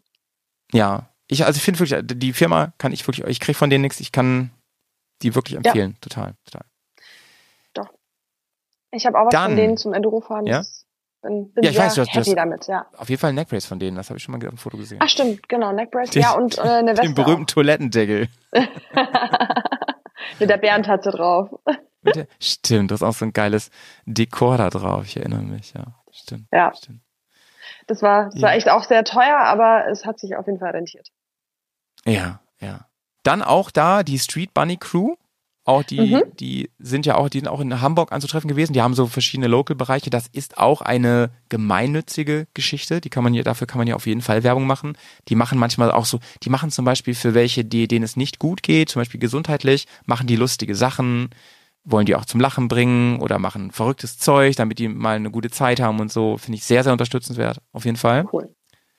[0.72, 3.82] Ja, ich, also ich finde wirklich, die Firma kann ich wirklich, ich kriege von denen
[3.82, 4.52] nichts, ich kann
[5.24, 5.98] die wirklich empfehlen, ja.
[6.02, 6.66] total, total.
[7.74, 7.90] Doch.
[8.92, 10.46] Ich habe auch was Dann, von denen zum Endurofahren.
[10.46, 10.64] Ja?
[11.24, 12.86] Bin, bin ja, ich weiß, du hast, happy du damit, ja.
[12.98, 14.78] Auf jeden Fall ein Neckbrace von denen, das habe ich schon mal auf dem Foto
[14.78, 15.00] gesehen.
[15.02, 17.54] Ach stimmt, genau, Neckbrace, den, ja, und äh, eine Weste Den berühmten auch.
[17.54, 18.28] Toilettendeckel.
[20.40, 21.50] Mit der Bärentatze drauf.
[22.02, 23.72] Der, stimmt, das ist auch so ein geiles
[24.06, 25.86] Dekor da drauf, ich erinnere mich, ja.
[26.12, 26.48] Stimmt.
[26.52, 26.74] Ja.
[26.76, 27.00] Stimmt.
[27.88, 28.42] Das war, das ja.
[28.42, 31.10] war echt auch sehr teuer, aber es hat sich auf jeden Fall rentiert.
[32.06, 32.88] Ja, ja.
[33.24, 35.16] Dann auch da die Street Bunny Crew.
[35.66, 36.24] Auch die, mhm.
[36.40, 38.74] die sind ja auch, die sind auch in Hamburg anzutreffen gewesen.
[38.74, 40.10] Die haben so verschiedene Local-Bereiche.
[40.10, 43.00] Das ist auch eine gemeinnützige Geschichte.
[43.00, 44.98] Die kann man hier, dafür kann man ja auf jeden Fall Werbung machen.
[45.30, 48.40] Die machen manchmal auch so, die machen zum Beispiel für welche, die, denen es nicht
[48.40, 51.30] gut geht, zum Beispiel gesundheitlich, machen die lustige Sachen,
[51.86, 55.50] wollen die auch zum Lachen bringen oder machen verrücktes Zeug, damit die mal eine gute
[55.50, 56.38] Zeit haben und so.
[56.38, 57.62] Finde ich sehr, sehr unterstützenswert.
[57.72, 58.26] Auf jeden Fall.
[58.34, 58.54] Cool.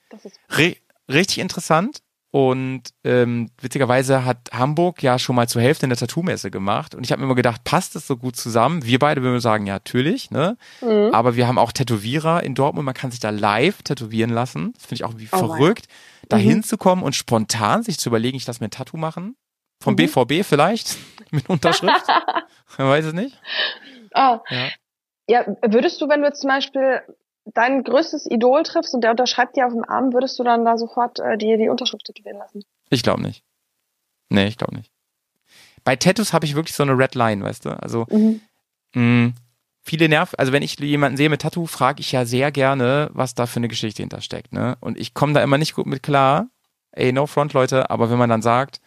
[0.08, 0.76] Das ist cool.
[1.10, 2.00] richtig interessant.
[2.34, 6.96] Und ähm, witzigerweise hat Hamburg ja schon mal zur Hälfte eine Tattoo-Messe gemacht.
[6.96, 8.84] Und ich habe mir immer gedacht, passt das so gut zusammen?
[8.84, 10.32] Wir beide würden sagen, ja, natürlich.
[10.32, 10.56] Ne?
[10.80, 11.10] Mhm.
[11.12, 12.86] Aber wir haben auch Tätowierer in Dortmund.
[12.86, 14.72] Man kann sich da live tätowieren lassen.
[14.72, 16.28] Das finde ich auch irgendwie oh verrückt, mein.
[16.28, 16.40] da mhm.
[16.40, 19.36] hinzukommen und spontan sich zu überlegen, ich lasse mir ein Tattoo machen.
[19.80, 19.98] Vom mhm.
[19.98, 20.96] BVB vielleicht,
[21.30, 22.04] mit Unterschrift.
[22.78, 23.40] Man weiß es nicht.
[24.12, 24.38] Oh.
[24.50, 24.68] Ja.
[25.28, 27.00] ja, würdest du, wenn du jetzt zum Beispiel
[27.44, 30.78] dein größtes Idol triffst und der unterschreibt dir auf dem Arm, würdest du dann da
[30.78, 32.64] sofort äh, die, die Unterschrift tätowieren lassen?
[32.90, 33.44] Ich glaube nicht.
[34.30, 34.90] Nee, ich glaube nicht.
[35.84, 37.70] Bei Tattoos habe ich wirklich so eine Red Line, weißt du?
[37.70, 38.40] Also mhm.
[38.94, 39.34] mh, mm,
[39.82, 43.34] viele Nerven, also wenn ich jemanden sehe mit Tattoo, frage ich ja sehr gerne, was
[43.34, 44.76] da für eine Geschichte hintersteckt, ne?
[44.80, 46.48] Und ich komme da immer nicht gut mit klar.
[46.92, 48.80] Ey, no front, Leute, aber wenn man dann sagt,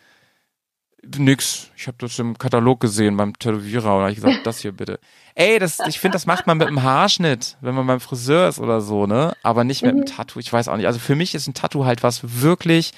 [1.18, 4.72] nix, ich habe das im Katalog gesehen beim Tätowierer und habe ich gesagt, das hier
[4.72, 5.00] bitte.
[5.36, 8.60] Ey, das, ich finde, das macht man mit einem Haarschnitt, wenn man beim Friseur ist
[8.60, 9.34] oder so, ne?
[9.44, 10.06] Aber nicht mit einem mhm.
[10.06, 10.40] Tattoo.
[10.40, 10.88] Ich weiß auch nicht.
[10.88, 12.92] Also für mich ist ein Tattoo halt was wirklich,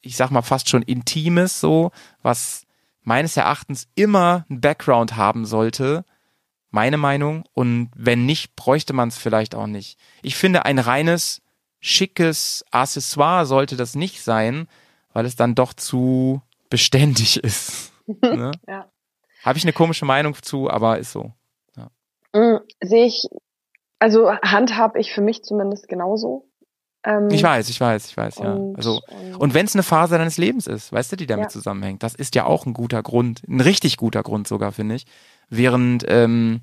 [0.00, 1.90] ich sag mal fast schon intimes, so,
[2.22, 2.64] was
[3.02, 6.04] meines Erachtens immer ein Background haben sollte.
[6.70, 7.44] Meine Meinung.
[7.52, 9.98] Und wenn nicht, bräuchte man es vielleicht auch nicht.
[10.22, 11.42] Ich finde, ein reines,
[11.80, 14.68] schickes Accessoire sollte das nicht sein,
[15.12, 16.42] weil es dann doch zu
[16.72, 17.92] beständig ist.
[18.20, 18.50] Ne?
[18.66, 18.90] ja.
[19.44, 21.32] Habe ich eine komische Meinung zu, aber ist so.
[21.76, 21.88] Ja.
[22.34, 23.28] Mhm, Sehe ich,
[24.00, 26.48] also handhab ich für mich zumindest genauso.
[27.04, 28.54] Ähm, ich weiß, ich weiß, ich weiß, ja.
[28.54, 31.44] Und, also, und, und wenn es eine Phase deines Lebens ist, weißt du, die damit
[31.44, 31.48] ja.
[31.50, 35.06] zusammenhängt, das ist ja auch ein guter Grund, ein richtig guter Grund sogar, finde ich.
[35.48, 36.62] Während, ähm,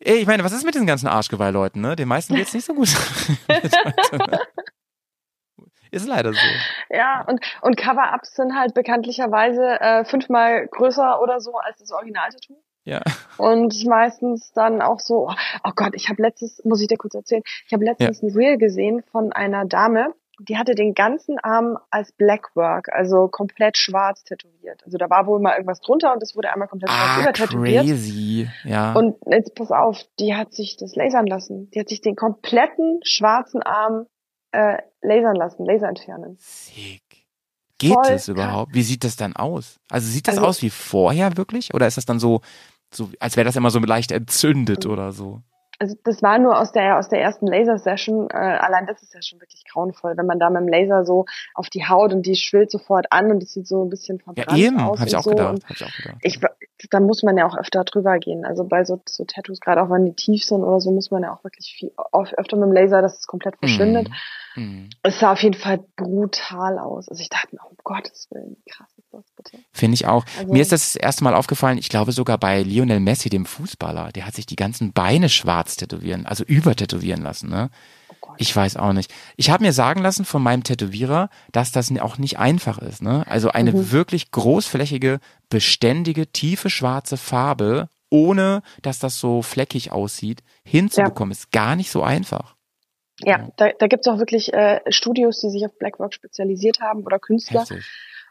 [0.00, 1.96] ich meine, was ist mit diesen ganzen Arschgeweih-Leuten, ne?
[1.96, 2.88] Den meisten geht's nicht so gut.
[5.90, 6.38] Ist leider so.
[6.90, 12.56] Ja, und, und Cover-Ups sind halt bekanntlicherweise äh, fünfmal größer oder so als das Original-Tattoo.
[12.84, 13.02] Ja.
[13.36, 15.28] Und meistens dann auch so,
[15.64, 18.28] oh Gott, ich habe letztes, muss ich dir kurz erzählen, ich habe letztens ja.
[18.28, 23.76] ein Reel gesehen von einer Dame, die hatte den ganzen Arm als Blackwork, also komplett
[23.76, 24.82] schwarz tätowiert.
[24.84, 27.84] Also da war wohl mal irgendwas drunter und es wurde einmal komplett schwarz ah, übertätowiert.
[27.84, 28.94] Crazy, ja.
[28.94, 31.70] Und jetzt pass auf, die hat sich das lasern lassen.
[31.72, 34.06] Die hat sich den kompletten schwarzen Arm
[34.52, 36.36] äh, lasern lassen, Laser entfernen.
[36.38, 37.02] Sick.
[37.78, 38.74] Geht Voll das überhaupt?
[38.74, 39.80] Wie sieht das dann aus?
[39.88, 41.72] Also sieht das also, aus wie vorher wirklich?
[41.72, 42.42] Oder ist das dann so,
[42.92, 44.90] so als wäre das immer so leicht entzündet mhm.
[44.90, 45.40] oder so?
[45.80, 48.28] also das war nur aus der aus der ersten Laser-Session.
[48.30, 51.24] Äh, allein das ist ja schon wirklich grauenvoll, wenn man da mit dem Laser so
[51.54, 54.50] auf die Haut und die schwillt sofort an und es sieht so ein bisschen verbrannt
[54.52, 55.00] ja, eben, aus.
[55.00, 55.30] Hab ich, auch so.
[55.30, 56.18] gedacht, hab ich auch gedacht.
[56.20, 56.38] Ich,
[56.90, 58.44] da muss man ja auch öfter drüber gehen.
[58.44, 61.22] Also bei so, so Tattoos, gerade auch wenn die tief sind oder so, muss man
[61.22, 64.10] ja auch wirklich viel öfter mit dem Laser, dass es komplett verschwindet.
[64.10, 64.12] Mm.
[64.56, 64.90] Mhm.
[65.02, 67.08] Es sah auf jeden Fall brutal aus.
[67.08, 69.58] Also ich dachte mir, um Gottes Willen, wie krass ist das bitte.
[69.72, 70.24] Finde ich auch.
[70.38, 73.46] Also, mir ist das, das erste Mal aufgefallen, ich glaube sogar bei Lionel Messi, dem
[73.46, 77.70] Fußballer, der hat sich die ganzen Beine schwarz tätowieren, also übertätowieren lassen, ne?
[78.22, 79.12] Oh ich weiß auch nicht.
[79.36, 83.02] Ich habe mir sagen lassen von meinem Tätowierer, dass das auch nicht einfach ist.
[83.02, 83.24] Ne?
[83.26, 83.90] Also eine mhm.
[83.92, 91.38] wirklich großflächige, beständige, tiefe schwarze Farbe, ohne dass das so fleckig aussieht, hinzubekommen, ja.
[91.38, 92.56] ist gar nicht so einfach.
[93.24, 97.02] Ja, da, da gibt es auch wirklich äh, Studios, die sich auf Blackwork spezialisiert haben
[97.02, 97.60] oder Künstler.
[97.60, 97.84] Heftig.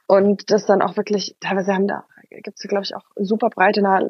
[0.08, 3.82] Und das dann auch wirklich, teilweise haben da, gibt es glaube ich auch super breite,
[3.82, 4.08] na,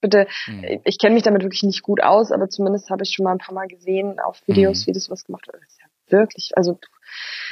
[0.00, 0.80] bitte, mhm.
[0.84, 3.38] ich kenne mich damit wirklich nicht gut aus, aber zumindest habe ich schon mal ein
[3.38, 4.86] paar Mal gesehen auf Videos, mhm.
[4.86, 5.62] wie das was gemacht wird.
[5.62, 5.86] Das ist ja
[6.18, 6.78] wirklich, also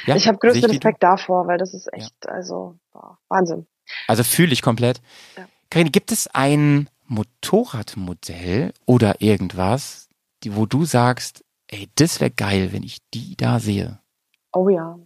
[0.05, 2.31] ja, ich habe größten Respekt davor, weil das ist echt, ja.
[2.31, 3.67] also boah, Wahnsinn.
[4.07, 5.01] Also fühle ich komplett.
[5.37, 5.47] Ja.
[5.69, 10.09] Karin, gibt es ein Motorradmodell oder irgendwas,
[10.43, 11.42] die, wo du sagst,
[11.73, 13.99] ey, das wäre geil, wenn ich die da sehe?
[14.53, 14.99] Oh ja.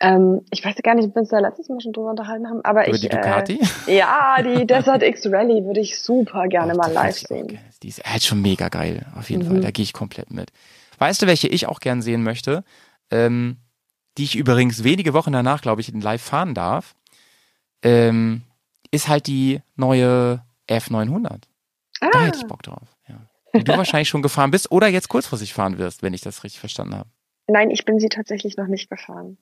[0.00, 2.60] Ähm, ich weiß gar nicht, ob wir uns da letztes Mal schon drüber unterhalten haben,
[2.64, 3.02] aber Über ich.
[3.02, 3.60] die Ducati?
[3.88, 7.58] Äh, ja, die Desert X Rally würde ich super gerne Oh, mal live sehen.
[7.82, 9.48] Die ist halt schon mega geil, auf jeden Mhm.
[9.48, 9.60] Fall.
[9.60, 10.50] Da gehe ich komplett mit.
[10.98, 12.62] Weißt du, welche ich auch gern sehen möchte?
[13.10, 13.56] Ähm,
[14.18, 16.94] die ich übrigens wenige Wochen danach, glaube ich, in live fahren darf,
[17.82, 18.42] ähm,
[18.90, 21.42] ist halt die neue F900.
[22.00, 22.96] Da Ah, hätte ich Bock drauf.
[23.56, 26.60] Die du wahrscheinlich schon gefahren bist oder jetzt kurzfristig fahren wirst, wenn ich das richtig
[26.60, 27.10] verstanden habe.
[27.46, 29.38] nein, ich bin sie tatsächlich noch nicht gefahren.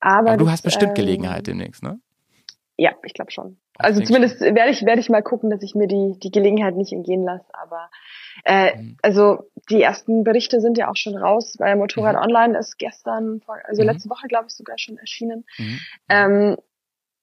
[0.00, 1.98] Aber, Aber du das, hast bestimmt ähm, Gelegenheit demnächst, ne?
[2.76, 3.58] Ja, ich glaube schon.
[3.78, 6.92] Also zumindest werde ich werde ich mal gucken, dass ich mir die die Gelegenheit nicht
[6.92, 7.46] entgehen lasse.
[7.52, 7.90] Aber
[8.44, 8.96] äh, Mhm.
[9.02, 12.22] also die ersten Berichte sind ja auch schon raus, weil Motorrad Mhm.
[12.22, 13.88] Online ist gestern, also Mhm.
[13.88, 15.44] letzte Woche glaube ich sogar schon erschienen.
[15.58, 15.80] Mhm.
[16.08, 16.56] Ähm,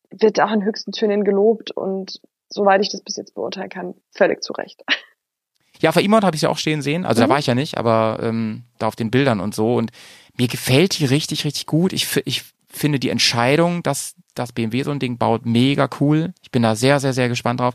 [0.09, 4.41] wird auch in höchsten Tönen gelobt und soweit ich das bis jetzt beurteilen kann, völlig
[4.43, 4.83] zu Recht.
[5.81, 7.05] Ja, auf E-Mod habe ich sie auch stehen sehen.
[7.05, 7.25] Also Mhm.
[7.27, 9.75] da war ich ja nicht, aber ähm, da auf den Bildern und so.
[9.75, 9.91] Und
[10.37, 11.91] mir gefällt die richtig, richtig gut.
[11.93, 16.33] Ich, ich finde die Entscheidung, dass das BMW so ein Ding baut, mega cool.
[16.41, 17.73] Ich bin da sehr, sehr, sehr gespannt drauf.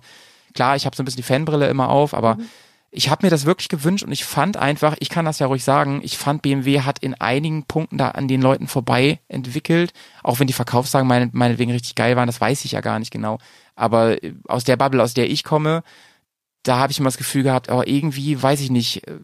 [0.54, 2.46] Klar, ich habe so ein bisschen die Fanbrille immer auf, aber Mhm.
[2.92, 5.62] ich habe mir das wirklich gewünscht und ich fand einfach, ich kann das ja ruhig
[5.64, 9.92] sagen, ich fand BMW hat in einigen Punkten da an den Leuten vorbei entwickelt,
[10.22, 13.10] auch wenn die Verkaufssagen meine, meinetwegen richtig geil waren, das weiß ich ja gar nicht
[13.10, 13.36] genau.
[13.74, 15.82] Aber äh, aus der Bubble, aus der ich komme,
[16.66, 19.18] da habe ich immer das Gefühl gehabt, oh, irgendwie, weiß ich nicht, äh,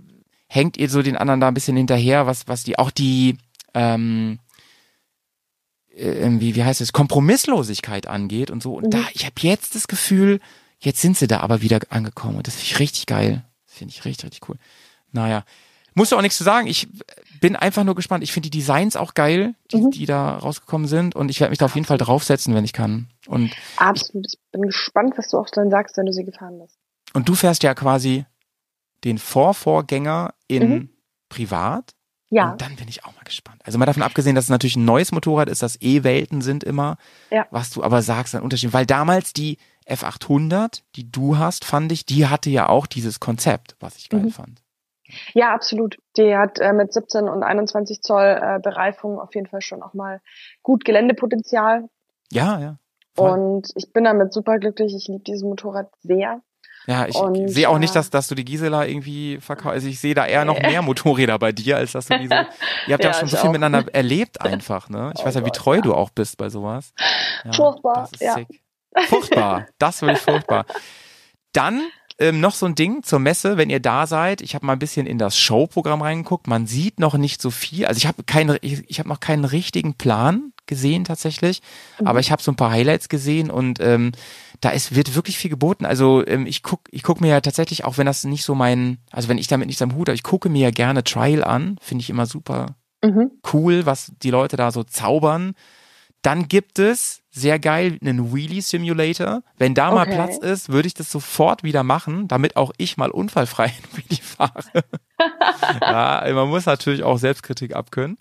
[0.49, 3.39] hängt ihr so den anderen da ein bisschen hinterher, was, was die, auch die,
[3.75, 4.39] ähm,
[5.95, 8.75] äh, irgendwie, wie heißt es, Kompromisslosigkeit angeht und so.
[8.75, 8.91] Und Mhm.
[8.91, 10.41] da, ich habe jetzt das Gefühl,
[10.81, 12.37] jetzt sind sie da aber wieder angekommen.
[12.37, 13.45] Und das finde ich richtig geil.
[13.67, 14.57] Das finde ich richtig, richtig cool.
[15.13, 15.45] Naja.
[15.95, 16.67] Musst du auch nichts zu sagen.
[16.69, 16.89] Ich
[17.41, 18.25] bin einfach nur gespannt.
[18.25, 19.91] Ich finde die Designs auch geil, die, Mhm.
[19.91, 21.15] die da rausgekommen sind.
[21.15, 23.09] Und ich werde mich da auf jeden Fall draufsetzen, wenn ich kann.
[23.27, 24.27] Und, Absolut.
[24.27, 26.79] Ich bin gespannt, was du auch dann sagst, wenn du sie gefahren bist.
[27.15, 28.25] Und du fährst ja quasi
[29.05, 30.91] den Vorvorgänger in Mhm.
[31.29, 31.93] privat.
[32.31, 32.53] Ja.
[32.53, 33.61] Und dann bin ich auch mal gespannt.
[33.65, 36.97] Also mal davon abgesehen, dass es natürlich ein neues Motorrad ist, dass E-Welten sind immer.
[37.31, 37.47] Ja.
[37.51, 38.73] Was du aber sagst, ein Unterschied.
[38.73, 43.77] Weil damals die F800, die du hast, fand ich, die hatte ja auch dieses Konzept,
[43.81, 44.31] was ich geil Mhm.
[44.31, 44.63] fand.
[45.35, 45.99] Ja, absolut.
[46.17, 49.93] Die hat äh, mit 17 und 21 Zoll äh, Bereifung auf jeden Fall schon auch
[49.93, 50.23] mal
[50.63, 51.89] gut Geländepotenzial.
[52.31, 52.79] Ja, ja.
[53.15, 53.39] Voll.
[53.39, 54.95] Und ich bin damit super glücklich.
[54.97, 56.41] Ich liebe dieses Motorrad sehr.
[56.87, 59.75] Ja, ich und, sehe auch nicht, äh, dass, dass du die Gisela irgendwie verkaufst.
[59.75, 62.35] Also ich sehe da eher noch mehr Motorräder bei dir, als dass du diese.
[62.87, 63.53] Ihr habt ja, Ja, schon so viel auch.
[63.53, 65.13] miteinander erlebt einfach, ne?
[65.15, 65.81] Ich Oh weiß ja, wie treu ja.
[65.81, 66.93] du auch bist bei sowas.
[67.45, 68.35] Ja, Furchtbar, Das ist ja.
[68.35, 68.63] sick.
[69.09, 69.67] Furchtbar.
[69.79, 70.67] Das will ich furchtbar.
[71.53, 71.83] Dann
[72.19, 74.41] ähm, noch so ein Ding zur Messe, wenn ihr da seid.
[74.43, 76.47] Ich habe mal ein bisschen in das Showprogramm reingeguckt.
[76.47, 77.87] Man sieht noch nicht so viel.
[77.87, 81.61] Also ich habe keine, ich, ich habe noch keinen richtigen Plan gesehen tatsächlich,
[81.99, 82.07] Mhm.
[82.07, 84.13] aber ich habe so ein paar Highlights gesehen und ähm,
[84.61, 85.85] da ist wird wirklich viel geboten.
[85.85, 88.99] Also ähm, ich guck, ich guck mir ja tatsächlich, auch wenn das nicht so mein,
[89.11, 91.77] also wenn ich damit nichts am Hut habe, ich gucke mir ja gerne Trial an,
[91.81, 93.33] finde ich immer super Mhm.
[93.53, 95.55] cool, was die Leute da so zaubern.
[96.23, 99.43] Dann gibt es, sehr geil, einen Wheelie Simulator.
[99.57, 100.15] Wenn da mal Okay.
[100.15, 104.23] Platz ist, würde ich das sofort wieder machen, damit auch ich mal unfallfrei einen Wheelie
[104.23, 104.85] fahre.
[105.81, 108.19] ja, man muss natürlich auch Selbstkritik abkönnen.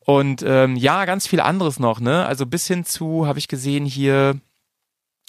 [0.00, 2.26] Und ähm, ja, ganz viel anderes noch, ne?
[2.26, 4.40] Also bis hin zu, habe ich gesehen, hier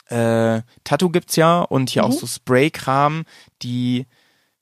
[0.07, 2.07] äh, Tattoo gibt's ja und hier Mhm.
[2.09, 3.23] auch so Spray-Kram,
[3.61, 4.07] die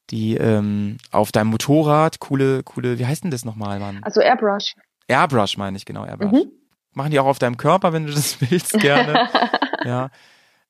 [0.10, 4.00] die ähm, auf deinem Motorrad, coole, coole, wie heißt denn das nochmal, Mann?
[4.02, 4.74] Also Airbrush.
[5.08, 6.32] Airbrush meine ich, genau, Airbrush.
[6.32, 6.52] Mhm.
[6.94, 9.30] Machen die auch auf deinem Körper, wenn du das willst, gerne.
[9.86, 10.10] ja.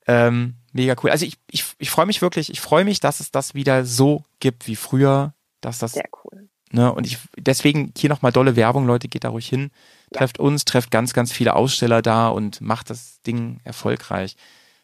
[0.08, 1.12] Ähm, mega cool.
[1.12, 4.24] Also ich, ich, ich freue mich wirklich, ich freue mich, dass es das wieder so
[4.40, 6.50] gibt wie früher, dass das, Sehr cool.
[6.72, 9.72] ne, und ich, deswegen hier nochmal dolle Werbung, Leute, geht da ruhig hin,
[10.14, 14.36] trefft uns, trefft ganz, ganz viele Aussteller da und macht das Ding erfolgreich.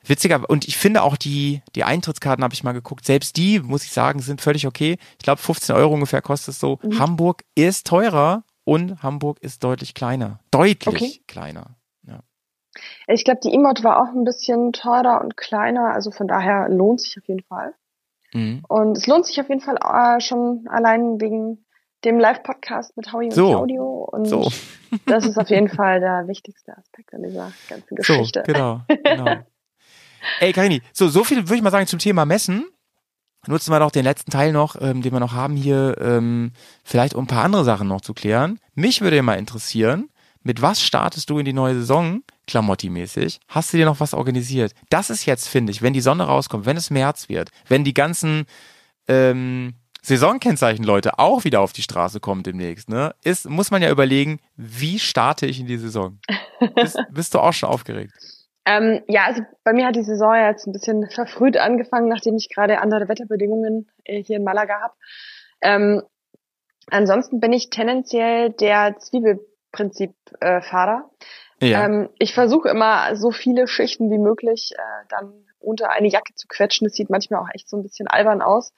[0.08, 3.84] Witziger, und ich finde auch die, die Eintrittskarten habe ich mal geguckt, selbst die, muss
[3.84, 4.98] ich sagen, sind völlig okay.
[5.18, 6.80] Ich glaube, 15 Euro ungefähr kostet es so.
[6.84, 7.00] Mhm.
[7.00, 10.40] Hamburg ist teurer und Hamburg ist deutlich kleiner.
[10.52, 11.22] Deutlich Okay.
[11.28, 11.76] kleiner.
[13.08, 17.00] Ich glaube, die E-Mod war auch ein bisschen teurer und kleiner, also von daher lohnt
[17.00, 17.74] sich auf jeden Fall.
[18.34, 18.64] Mhm.
[18.68, 21.66] Und es lohnt sich auf jeden Fall äh, schon allein wegen
[22.04, 23.48] dem Live-Podcast mit Howie und So.
[23.48, 24.10] Claudio.
[24.12, 24.52] Und So.
[25.06, 28.44] das ist auf jeden Fall der wichtigste Aspekt an dieser ganzen Geschichte.
[28.46, 29.38] So, genau, genau.
[30.42, 32.66] Ey, Karini, so, so viel würde ich mal sagen zum Thema Messen.
[33.48, 36.52] Nutzen wir doch den letzten Teil noch, ähm, den wir noch haben hier, ähm,
[36.84, 38.60] vielleicht um ein paar andere Sachen noch zu klären.
[38.74, 40.10] Mich würde mal interessieren,
[40.44, 43.40] mit was startest du in die neue Saison, Klamotti-mäßig?
[43.48, 44.74] Hast du dir noch was organisiert?
[44.90, 47.96] Das ist jetzt, finde ich, wenn die Sonne rauskommt, wenn es März wird, wenn die
[47.96, 48.46] ganzen
[49.08, 49.74] ähm,
[50.04, 53.16] Saisonkennzeichen-Leute auch wieder auf die Straße kommen demnächst, ne?
[53.24, 56.20] Ist, muss man ja überlegen, wie starte ich in die Saison?
[56.76, 58.14] Bist, bist du auch schon aufgeregt?
[58.66, 62.50] Ähm, ja, also bei mir hat die Saison jetzt ein bisschen verfrüht angefangen, nachdem ich
[62.50, 64.96] gerade andere Wetterbedingungen äh, hier in Malaga habe.
[65.62, 66.02] Ähm,
[66.90, 71.12] ansonsten bin ich tendenziell der Zwiebelprinzip-Fahrer.
[71.62, 71.86] Äh, ja.
[71.86, 76.48] Ähm, ich versuche immer so viele Schichten wie möglich äh, dann unter eine Jacke zu
[76.48, 76.86] quetschen.
[76.86, 78.72] Das sieht manchmal auch echt so ein bisschen albern aus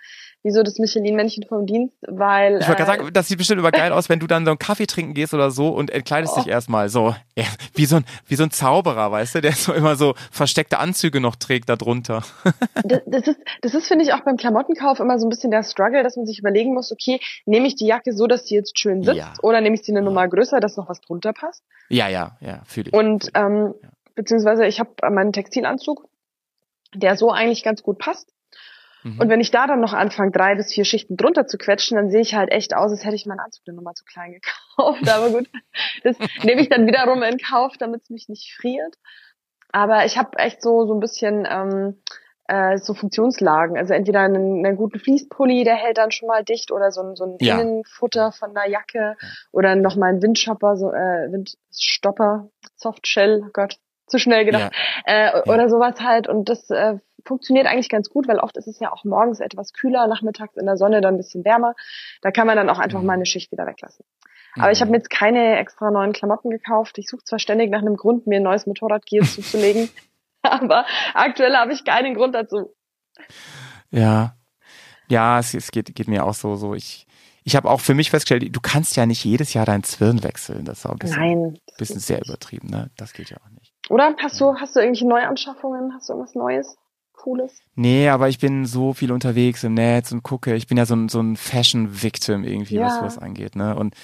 [0.43, 2.59] wie so das Michelin-Männchen vom Dienst, weil.
[2.61, 4.51] Ich wollte gerade äh, sagen, das sieht bestimmt immer geil aus, wenn du dann so
[4.51, 6.39] einen Kaffee trinken gehst oder so und entkleidest oh.
[6.39, 7.15] dich erstmal so.
[7.35, 10.79] Ja, wie so ein, wie so ein Zauberer, weißt du, der so immer so versteckte
[10.79, 12.23] Anzüge noch trägt darunter.
[12.83, 15.63] das, das ist, das ist, finde ich, auch beim Klamottenkauf immer so ein bisschen der
[15.63, 18.79] Struggle, dass man sich überlegen muss, okay, nehme ich die Jacke so, dass sie jetzt
[18.79, 19.33] schön sitzt ja.
[19.41, 21.63] oder nehme ich sie eine Nummer größer, dass noch was drunter passt?
[21.89, 22.93] Ja, ja, ja, fühle ich.
[22.93, 23.73] Und, ähm,
[24.15, 26.07] beziehungsweise ich habe meinen Textilanzug,
[26.93, 28.31] der so eigentlich ganz gut passt.
[29.03, 29.19] Mhm.
[29.19, 32.09] Und wenn ich da dann noch anfange, drei bis vier Schichten drunter zu quetschen, dann
[32.09, 35.09] sehe ich halt echt aus, als hätte ich meinen Anzug eine Nummer zu klein gekauft.
[35.09, 35.49] Aber gut,
[36.03, 38.95] das nehme ich dann wiederum in Kauf, damit es mich nicht friert.
[39.71, 42.01] Aber ich habe echt so so ein bisschen ähm,
[42.47, 43.77] äh, so Funktionslagen.
[43.77, 47.15] Also entweder einen, einen guten Fließpulli, der hält dann schon mal dicht, oder so ein,
[47.15, 47.59] so ein ja.
[47.59, 49.15] Innenfutter von einer Jacke,
[49.51, 53.77] oder nochmal ein Windshopper, so äh, Windstopper, Softshell, oh Gott,
[54.07, 54.71] zu schnell gedacht,
[55.05, 55.37] ja.
[55.37, 56.27] äh, oder sowas halt.
[56.27, 59.73] Und das äh, funktioniert eigentlich ganz gut, weil oft ist es ja auch morgens etwas
[59.73, 61.75] kühler, nachmittags in der Sonne dann ein bisschen wärmer.
[62.21, 63.05] Da kann man dann auch einfach mhm.
[63.05, 64.05] mal eine Schicht wieder weglassen.
[64.55, 64.93] Aber ich habe mhm.
[64.93, 66.97] mir jetzt keine extra neuen Klamotten gekauft.
[66.97, 69.89] Ich suche zwar ständig nach einem Grund, mir ein neues Motorradgear zuzulegen,
[70.41, 72.73] aber aktuell habe ich keinen Grund dazu.
[73.91, 74.35] Ja,
[75.09, 76.55] ja, es, es geht, geht mir auch so.
[76.55, 77.07] So ich,
[77.43, 80.65] ich habe auch für mich festgestellt, du kannst ja nicht jedes Jahr deinen Zwirn wechseln.
[80.65, 82.69] Das ist auch ein bisschen, Nein, bisschen sehr übertrieben.
[82.69, 83.66] Ne, das geht ja auch nicht.
[83.89, 85.93] Oder hast du hast du irgendwelche Neuanschaffungen?
[85.93, 86.77] Hast du irgendwas Neues?
[87.13, 87.61] Cooles?
[87.75, 90.55] Nee, aber ich bin so viel unterwegs im Netz und gucke.
[90.55, 92.85] Ich bin ja so ein, so ein Fashion-Victim irgendwie, ja.
[92.85, 93.55] was was angeht.
[93.55, 93.75] Ne?
[93.75, 93.95] Und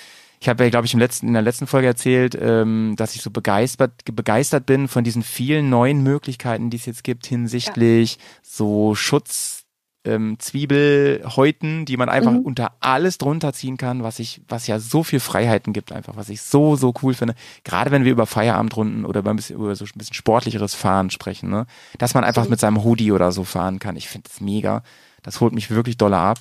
[0.42, 3.22] ich habe ja, glaube ich, im letzten, in der letzten Folge erzählt, ähm, dass ich
[3.22, 8.22] so begeistert, begeistert bin von diesen vielen neuen Möglichkeiten, die es jetzt gibt hinsichtlich ja.
[8.42, 9.63] so Schutz
[10.06, 12.40] ähm, Zwiebelhäuten, die man einfach mhm.
[12.40, 16.30] unter alles drunter ziehen kann, was ich, was ja so viel Freiheiten gibt einfach, was
[16.30, 17.36] ich so, so cool finde.
[17.64, 21.10] Gerade wenn wir über Feierabendrunden oder über, ein bisschen, über so ein bisschen sportlicheres Fahren
[21.10, 21.66] sprechen, ne?
[21.98, 23.96] Dass man einfach mit seinem Hoodie oder so fahren kann.
[23.96, 24.84] Ich finde das mega.
[25.22, 26.40] Das holt mich wirklich doller ab.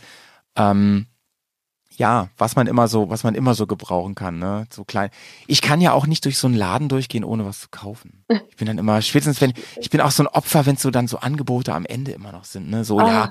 [0.56, 1.06] Ähm,
[1.96, 4.66] ja, was man immer so, was man immer so gebrauchen kann, ne?
[4.70, 5.10] So klein.
[5.46, 8.24] Ich kann ja auch nicht durch so einen Laden durchgehen, ohne was zu kaufen.
[8.48, 11.08] Ich bin dann immer, spätestens wenn, ich bin auch so ein Opfer, wenn so dann
[11.08, 12.84] so Angebote am Ende immer noch sind, ne?
[12.84, 13.08] So, ah.
[13.08, 13.30] ja.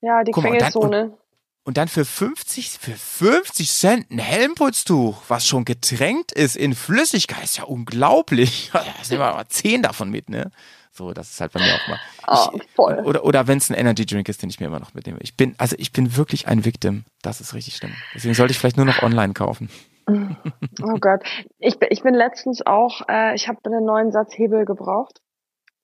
[0.00, 1.16] Ja, die Quengelzone.
[1.64, 7.44] Und, dann für 50, für 50 Cent ein Helmputztuch, was schon getränkt ist in Flüssigkeit,
[7.44, 8.70] ist ja unglaublich.
[8.72, 10.50] Da nehmen wir aber zehn davon mit, ne?
[10.98, 12.00] So, das ist halt bei mir auch mal.
[12.26, 13.02] Oh, voll.
[13.04, 15.20] Oder, oder wenn es ein Energy Drink ist, den ich mir immer noch mitnehme.
[15.22, 17.04] Ich bin, also ich bin wirklich ein Victim.
[17.22, 17.92] Das ist richtig schlimm.
[18.16, 19.70] Deswegen sollte ich vielleicht nur noch online kaufen.
[20.08, 21.22] Oh Gott.
[21.60, 25.20] Ich, bin, ich bin letztens auch, äh, ich habe einen neuen Satz Hebel gebraucht.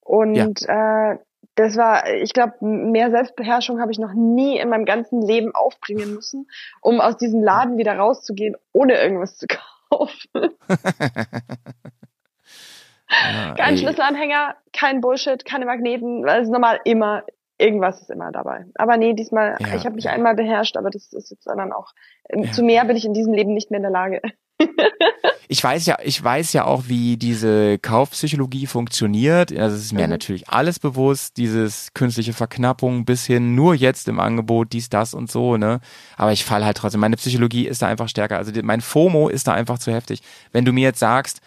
[0.01, 1.13] Und ja.
[1.13, 1.19] äh,
[1.55, 6.13] das war, ich glaube, mehr Selbstbeherrschung habe ich noch nie in meinem ganzen Leben aufbringen
[6.13, 6.49] müssen,
[6.81, 9.47] um aus diesem Laden wieder rauszugehen, ohne irgendwas zu
[9.91, 10.51] kaufen.
[13.23, 13.79] Ja, kein ey.
[13.79, 17.25] Schlüsselanhänger, kein Bullshit, keine Magneten, weil es normal immer,
[17.59, 18.67] irgendwas ist immer dabei.
[18.77, 20.13] Aber nee, diesmal, ja, ich habe mich ja.
[20.13, 21.93] einmal beherrscht, aber das ist jetzt dann auch,
[22.29, 24.21] ähm, zu mehr bin ich in diesem Leben nicht mehr in der Lage.
[25.49, 29.51] ich weiß ja, ich weiß ja auch, wie diese Kaufpsychologie funktioniert.
[29.57, 30.11] Also es ist mir mhm.
[30.11, 35.31] natürlich alles bewusst, dieses künstliche Verknappung bis hin nur jetzt im Angebot, dies, das und
[35.31, 35.81] so, ne?
[36.17, 37.01] Aber ich falle halt trotzdem.
[37.01, 38.39] Meine Psychologie ist da einfach stärker.
[38.39, 40.23] Also mein FOMO ist da einfach zu heftig.
[40.53, 41.41] Wenn du mir jetzt sagst,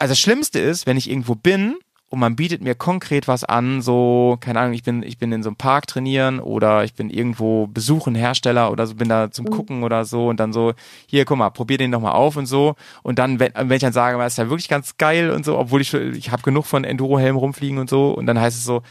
[0.00, 1.76] also das Schlimmste ist, wenn ich irgendwo bin
[2.08, 5.42] und man bietet mir konkret was an, so, keine Ahnung, ich bin, ich bin in
[5.42, 9.44] so einem Park trainieren oder ich bin irgendwo besuchen Hersteller oder so, bin da zum
[9.44, 9.50] mhm.
[9.50, 10.72] Gucken oder so und dann so,
[11.06, 12.74] hier, guck mal, probier den doch mal auf und so.
[13.02, 15.58] Und dann, wenn, wenn ich dann sage, das ist ja wirklich ganz geil und so,
[15.58, 18.82] obwohl ich, ich habe genug von Enduro-Helm rumfliegen und so, und dann heißt es so,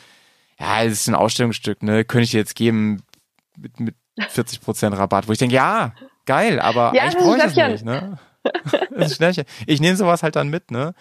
[0.60, 3.01] ja, es ist ein Ausstellungsstück, ne, könnte ich dir jetzt geben
[3.57, 3.95] mit, mit
[4.30, 5.93] 40 Prozent Rabatt, wo ich denke, ja,
[6.26, 8.20] geil, aber ja, eigentlich brauche ich das nicht, ne?
[8.96, 9.46] das ist Schnellchen.
[9.68, 10.94] Ich nehme sowas halt dann mit, ne?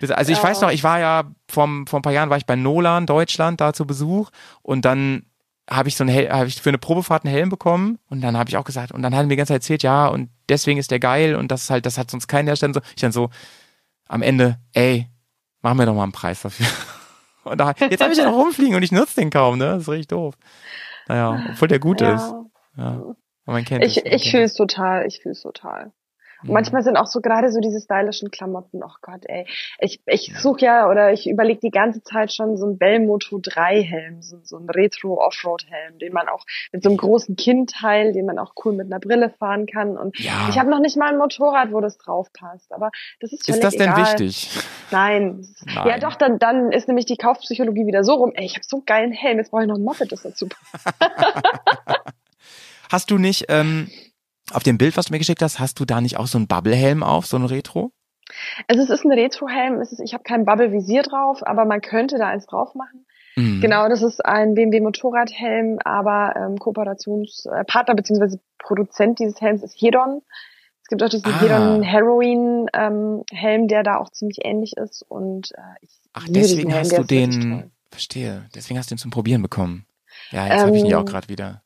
[0.00, 0.44] Also ich ja.
[0.44, 3.60] weiß noch, ich war ja vom, vor ein paar Jahren war ich bei Nolan Deutschland
[3.60, 4.30] da zu Besuch
[4.62, 5.26] und dann
[5.70, 8.50] habe ich so ein habe ich für eine Probefahrt einen Helm bekommen und dann habe
[8.50, 10.78] ich auch gesagt und dann hat er mir die ganze Zeit erzählt, ja und deswegen
[10.78, 12.80] ist der geil und das ist halt das hat sonst keinen Hersteller so.
[12.94, 13.30] Ich dann so
[14.08, 15.08] am Ende, ey,
[15.62, 16.66] machen wir doch mal einen Preis dafür.
[17.44, 19.66] Und da, jetzt habe ich den rumfliegen und ich nutze den kaum, ne?
[19.66, 20.34] Das ist richtig doof.
[21.08, 22.14] Naja, obwohl der gut ja.
[22.14, 22.34] ist.
[22.78, 23.14] Ja.
[23.44, 24.24] Man kennt ich, es.
[24.24, 25.92] Ich fühle es total, ich fühle es total.
[26.44, 26.52] Mhm.
[26.52, 29.46] Manchmal sind auch so gerade so diese stylischen Klamotten, oh Gott, ey.
[29.78, 33.82] Ich, ich suche ja oder ich überlege die ganze Zeit schon so ein Bellmoto 3
[33.82, 38.12] Helm, so, so ein Retro Offroad Helm, den man auch mit so einem großen Kindteil,
[38.12, 39.96] den man auch cool mit einer Brille fahren kann.
[39.96, 40.48] Und ja.
[40.48, 42.72] ich habe noch nicht mal ein Motorrad, wo das drauf passt.
[42.72, 42.90] Aber
[43.20, 44.04] das ist völlig Ist das denn egal.
[44.04, 44.50] wichtig?
[44.90, 45.46] Nein.
[45.66, 45.88] Nein.
[45.88, 48.76] Ja doch, dann, dann ist nämlich die Kaufpsychologie wieder so rum, ey, ich habe so
[48.76, 50.48] einen geilen Helm, jetzt brauche ich noch ein Moped, das dazu
[52.90, 53.90] Hast du nicht, ähm,
[54.52, 56.46] auf dem Bild, was du mir geschickt hast, hast du da nicht auch so einen
[56.46, 57.92] Bubble-Helm auf, so ein Retro?
[58.68, 62.46] Also es ist ein Retro-Helm, ich habe kein Bubble-Visier drauf, aber man könnte da eins
[62.46, 63.06] drauf machen.
[63.36, 63.60] Mhm.
[63.60, 68.38] Genau, das ist ein BMW Motorradhelm, aber ähm, Kooperationspartner äh, bzw.
[68.58, 70.22] Produzent dieses Helms ist Hedon.
[70.82, 71.40] Es gibt auch diesen ah.
[71.40, 76.70] Hedon Heroin ähm, Helm, der da auch ziemlich ähnlich ist und äh, ich Ach, deswegen
[76.70, 79.86] Helm, hast du den, verstehe, deswegen hast du ihn zum Probieren bekommen.
[80.30, 81.62] Ja, jetzt ähm, habe ich ihn ja auch gerade wieder.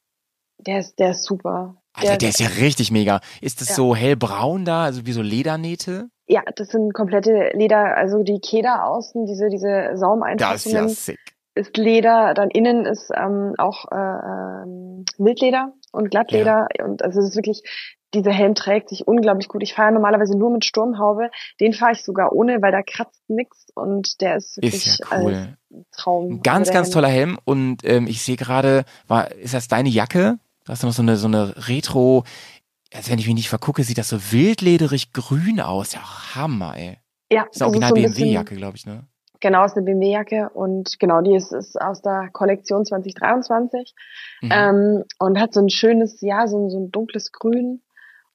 [0.59, 1.77] Der ist, der ist super.
[1.93, 3.21] Alter, der, der ist ja richtig mega.
[3.41, 3.75] Ist das ja.
[3.75, 6.09] so hellbraun da, also wie so Ledernähte?
[6.27, 10.83] Ja, das sind komplette Leder, also die Keder außen, diese, diese Saumeinfassungen.
[10.83, 11.19] Das ist ja sick.
[11.55, 16.85] Ist Leder, dann innen ist ähm, auch äh, ähm, Wildleder und Glattleder ja.
[16.85, 17.63] und also es ist wirklich,
[18.15, 19.63] dieser Helm trägt sich unglaublich gut.
[19.63, 21.31] Ich fahre normalerweise nur mit Sturmhaube,
[21.61, 25.21] den fahre ich sogar ohne, weil da kratzt nix und der ist wirklich ist ja
[25.21, 25.33] cool.
[25.33, 26.33] ein Traum.
[26.35, 26.95] Ein ganz, ganz Helm.
[26.95, 30.39] toller Helm und ähm, ich sehe gerade, war ist das deine Jacke?
[30.69, 32.25] Da du noch so eine, so eine Retro,
[32.93, 35.95] also wenn ich mich nicht vergucke, sieht das so wildlederig grün aus.
[35.95, 36.01] Ja,
[36.35, 36.99] Hammer, ey.
[37.33, 37.45] Ja.
[37.47, 39.07] Das ist eine original so BMW-Jacke, glaube ich, ne?
[39.41, 43.95] Genau, ist eine BMW-Jacke und genau, die ist, ist aus der Kollektion 2023
[44.43, 44.51] mhm.
[44.53, 47.83] ähm, und hat so ein schönes, ja, so, so ein dunkles Grün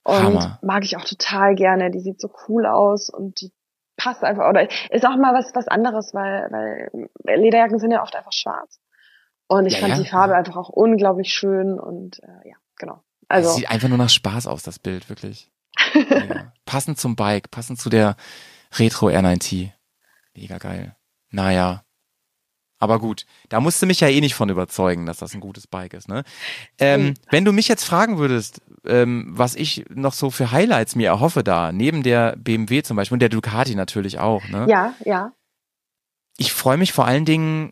[0.03, 0.59] und Hammer.
[0.63, 1.91] mag ich auch total gerne.
[1.91, 3.51] Die sieht so cool aus und die
[3.97, 6.89] passt einfach oder ist auch mal was was anderes, weil
[7.23, 8.79] weil Lederjacken sind ja oft einfach schwarz
[9.57, 10.03] und ich ja, fand ja.
[10.03, 13.03] die Farbe einfach auch unglaublich schön und äh, ja, genau.
[13.27, 15.51] Also es sieht einfach nur nach Spaß aus, das Bild, wirklich.
[16.65, 18.15] passend zum Bike, passend zu der
[18.77, 19.71] Retro R9T.
[20.35, 20.95] Mega geil.
[21.31, 21.83] Naja.
[22.79, 25.67] Aber gut, da musst du mich ja eh nicht von überzeugen, dass das ein gutes
[25.67, 26.09] Bike ist.
[26.09, 26.23] Ne?
[26.79, 31.07] Ähm, wenn du mich jetzt fragen würdest, ähm, was ich noch so für Highlights mir
[31.07, 34.45] erhoffe da, neben der BMW zum Beispiel und der Ducati natürlich auch.
[34.49, 34.65] Ne?
[34.69, 35.31] Ja, ja.
[36.37, 37.71] Ich freue mich vor allen Dingen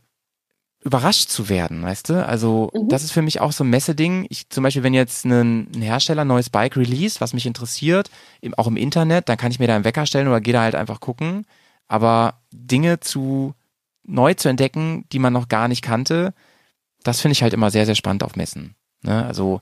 [0.83, 2.25] überrascht zu werden, weißt du?
[2.25, 2.89] Also mhm.
[2.89, 4.25] das ist für mich auch so ein Messeding.
[4.29, 8.09] Ich zum Beispiel, wenn jetzt ein, ein Hersteller ein neues Bike release, was mich interessiert,
[8.41, 10.61] im, auch im Internet, dann kann ich mir da einen Wecker stellen oder gehe da
[10.61, 11.45] halt einfach gucken.
[11.87, 13.53] Aber Dinge zu
[14.03, 16.33] neu zu entdecken, die man noch gar nicht kannte,
[17.03, 18.75] das finde ich halt immer sehr, sehr spannend auf Messen.
[19.03, 19.23] Ne?
[19.25, 19.61] Also,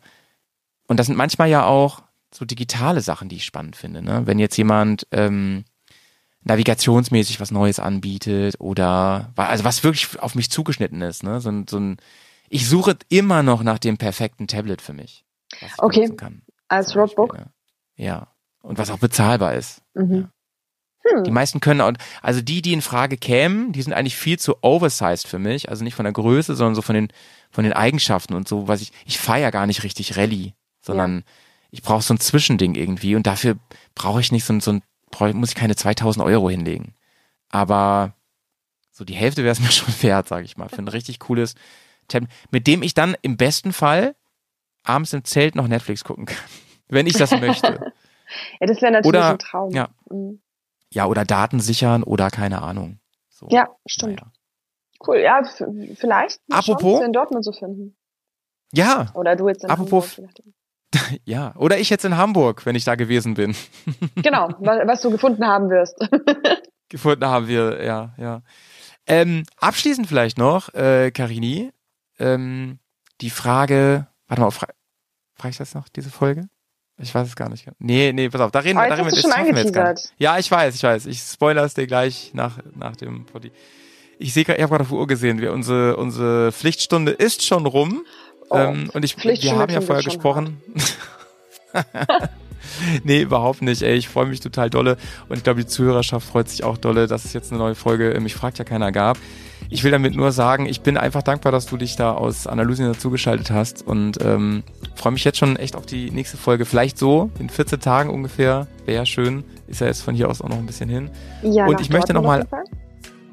[0.88, 2.01] und das sind manchmal ja auch
[2.34, 4.01] so digitale Sachen, die ich spannend finde.
[4.01, 4.22] Ne?
[4.26, 5.65] Wenn jetzt jemand ähm,
[6.44, 11.24] navigationsmäßig was Neues anbietet oder also was wirklich auf mich zugeschnitten ist.
[11.24, 11.42] Ne?
[11.42, 11.98] So, ein, so ein,
[12.50, 15.26] ich suche immer noch nach dem perfekten Tablet für mich.
[15.78, 16.10] okay.
[16.68, 17.38] Als Roadbook?
[17.96, 18.28] Ja.
[18.62, 19.82] Und was auch bezahlbar ist.
[19.94, 20.30] Mhm.
[21.06, 21.18] Ja.
[21.18, 21.24] Hm.
[21.24, 24.56] Die meisten können auch, also die, die in Frage kämen, die sind eigentlich viel zu
[24.62, 25.70] oversized für mich.
[25.70, 27.08] Also nicht von der Größe, sondern so von den,
[27.52, 31.24] von den Eigenschaften und so, was ich, ich feiere gar nicht richtig Rallye, sondern ja.
[31.72, 33.58] ich brauche so ein Zwischending irgendwie und dafür
[33.96, 34.84] brauche ich nicht so, so ein
[35.34, 36.93] muss ich keine 2000 Euro hinlegen.
[37.49, 38.14] Aber
[38.91, 41.55] so die Hälfte wäre es mir schon wert, sage ich mal, für ein richtig cooles
[42.07, 44.16] Tablet, mit dem ich dann im besten Fall
[44.84, 46.49] abends im Zelt noch Netflix gucken kann,
[46.88, 47.68] wenn ich das möchte.
[48.60, 49.72] ja, das wäre natürlich oder, ein Traum.
[49.72, 49.89] Ja.
[50.10, 50.41] Mhm.
[50.91, 52.99] ja, oder Daten sichern oder keine Ahnung.
[53.30, 53.47] So.
[53.49, 54.18] Ja, stimmt.
[54.18, 54.32] Naja.
[55.05, 55.41] Cool, ja,
[55.95, 57.95] vielleicht Apropos, in Dortmund zu finden.
[58.74, 59.07] Ja.
[59.14, 60.36] Oder du jetzt in Apropos, Hamburg,
[61.26, 63.56] Ja, oder ich jetzt in Hamburg, wenn ich da gewesen bin.
[64.16, 65.98] Genau, was du gefunden haben wirst.
[66.90, 68.42] gefunden haben wir, ja, ja.
[69.08, 71.72] Ähm, abschließend vielleicht noch, äh, Karini,
[72.20, 72.80] ähm,
[73.22, 74.74] die Frage, warte mal, frage
[75.36, 76.50] frag ich das noch, diese Folge?
[77.02, 77.66] Ich weiß es gar nicht.
[77.80, 80.14] Nee, nee, pass auf, da reden wir, da reden wir, schon wir jetzt gar nicht.
[80.18, 81.06] Ja, ich weiß, ich weiß.
[81.06, 83.52] Ich spoilere es dir gleich nach, nach dem Poddy.
[84.20, 87.66] Ich sehe ich habe gerade auf die Uhr gesehen, wir, unsere, unsere Pflichtstunde ist schon
[87.66, 88.06] rum.
[88.50, 90.62] Oh, ähm, und ich, wir haben ja vorher gesprochen.
[93.04, 93.82] nee, überhaupt nicht.
[93.82, 94.97] Ey, ich freue mich total dolle
[95.28, 98.18] und ich glaube, die Zuhörerschaft freut sich auch dolle, dass es jetzt eine neue Folge
[98.20, 99.18] Mich fragt ja keiner gab.
[99.72, 102.91] Ich will damit nur sagen, ich bin einfach dankbar, dass du dich da aus Analysien
[102.91, 104.64] dazugeschaltet hast und ähm,
[104.95, 106.66] freue mich jetzt schon echt auf die nächste Folge.
[106.66, 108.68] Vielleicht so in 14 Tagen ungefähr.
[108.86, 109.43] Wäre ja schön.
[109.68, 111.12] Ist ja jetzt von hier aus auch noch ein bisschen hin.
[111.43, 112.47] Ja, und ich möchte nochmal.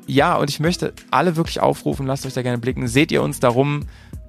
[0.07, 2.87] Ja, und ich möchte alle wirklich aufrufen, lasst euch da gerne blicken.
[2.87, 3.87] Seht ihr uns darum,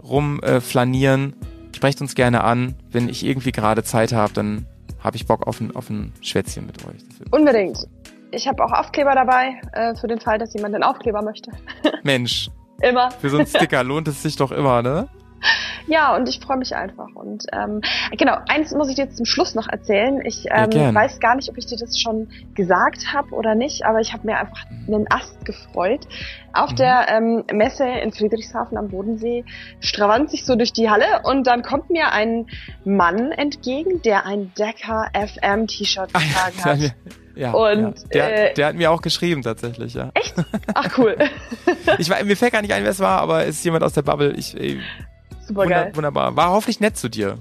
[0.10, 1.34] rumflanieren.
[1.34, 2.76] Äh, Sprecht uns gerne an.
[2.92, 4.66] Wenn ich irgendwie gerade Zeit habe, dann
[5.04, 7.04] habe ich Bock auf ein, auf ein Schwätzchen mit euch.
[7.32, 7.78] Unbedingt.
[8.32, 11.52] Ich habe auch Aufkleber dabei, äh, für den Fall, dass jemand einen Aufkleber möchte.
[12.04, 12.50] Mensch.
[12.82, 13.12] immer.
[13.12, 15.08] Für so einen Sticker lohnt es sich doch immer, ne?
[15.88, 17.08] Ja, und ich freue mich einfach.
[17.16, 17.82] Und ähm,
[18.18, 20.20] genau, eins muss ich dir zum Schluss noch erzählen.
[20.26, 23.86] Ich ähm, ja, weiß gar nicht, ob ich dir das schon gesagt habe oder nicht,
[23.86, 26.06] aber ich habe mir einfach einen Ast gefreut.
[26.52, 26.76] Auf mhm.
[26.76, 29.46] der ähm, Messe in Friedrichshafen am Bodensee
[29.80, 32.48] stravanz ich so durch die Halle und dann kommt mir ein
[32.84, 36.96] Mann entgegen, der ein Decker FM T-Shirt getragen hat.
[37.38, 38.08] Ja, und ja.
[38.14, 40.10] Der, äh, der hat mir auch geschrieben tatsächlich, ja.
[40.16, 40.34] Echt?
[40.74, 41.16] Ach cool.
[42.00, 44.02] ich mir fällt gar nicht ein, wer es war, aber es ist jemand aus der
[44.02, 44.32] Bubble.
[44.32, 44.80] Ich, ey,
[45.48, 45.92] Super geil.
[45.96, 46.36] Wunderbar.
[46.36, 47.38] War hoffentlich nett zu dir.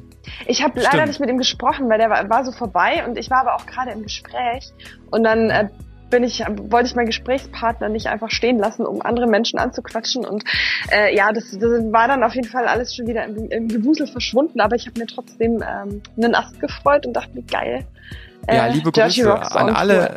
[0.46, 3.30] Ich habe leider nicht mit ihm gesprochen, weil der war, war, so vorbei und ich
[3.30, 4.72] war aber auch gerade im Gespräch
[5.10, 5.68] und dann äh,
[6.10, 6.40] bin ich,
[6.70, 10.24] wollte ich meinen Gesprächspartner nicht einfach stehen lassen, um andere Menschen anzuquatschen.
[10.24, 10.44] Und
[10.92, 14.06] äh, ja, das, das war dann auf jeden Fall alles schon wieder im, im Gewusel
[14.06, 17.86] verschwunden, aber ich habe mir trotzdem ähm, einen Ast gefreut und dachte mir, geil.
[18.46, 20.14] Äh, ja, liebe Grüße an alle,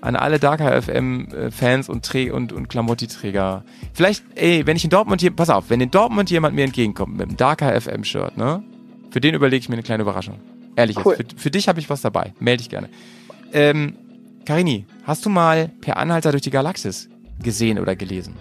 [0.00, 3.64] an alle Darker FM äh, Fans und Trä und, und Klamotti-Träger.
[3.92, 7.16] Vielleicht, ey, wenn ich in Dortmund hier, pass auf, wenn in Dortmund jemand mir entgegenkommt
[7.16, 8.62] mit einem Darker FM Shirt, ne?
[9.10, 10.40] Für den überlege ich mir eine kleine Überraschung.
[10.76, 11.16] Ehrlich cool.
[11.18, 12.32] jetzt, für, für dich habe ich was dabei.
[12.40, 12.88] Melde dich gerne.
[13.52, 13.96] Ähm,
[14.44, 17.08] Karini, hast du mal Per Anhalter durch die Galaxis
[17.42, 18.34] gesehen oder gelesen?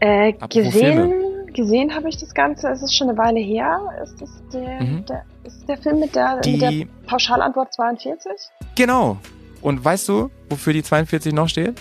[0.00, 1.12] Äh, gesehen,
[1.52, 2.68] gesehen habe ich das Ganze.
[2.68, 3.80] Es ist schon eine Weile her.
[4.02, 5.06] Ist das der, mhm.
[5.06, 8.30] der, ist der Film mit der, die, mit der Pauschalantwort 42?
[8.74, 9.18] Genau.
[9.64, 11.80] Und weißt du, wofür die 42 noch steht?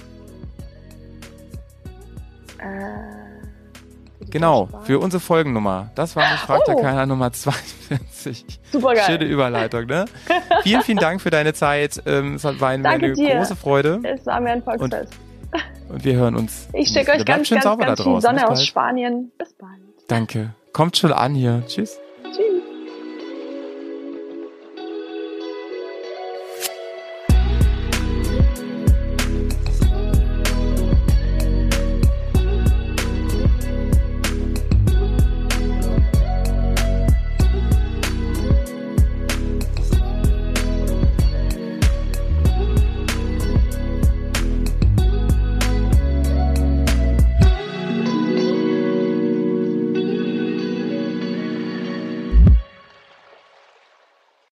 [2.58, 4.24] Äh.
[4.30, 5.92] Genau, für unsere Folgennummer.
[5.94, 6.82] Das war mich fragt oh.
[6.82, 8.46] keiner Nummer 42.
[8.72, 9.04] Super geil.
[9.06, 10.06] Schöne Überleitung, ne?
[10.64, 12.02] vielen, vielen Dank für deine Zeit.
[12.06, 14.00] Ähm, es war eine, eine große Freude.
[14.04, 15.14] Es war mir ein Volksfest.
[15.90, 16.70] Und, und wir hören uns.
[16.72, 19.34] Ich schicke euch ganz, ganz, ganz viel Sonne aus Spanien.
[19.38, 19.82] Bis bald.
[20.08, 20.56] Danke.
[20.72, 21.64] Kommt schon an hier.
[21.68, 22.00] Tschüss.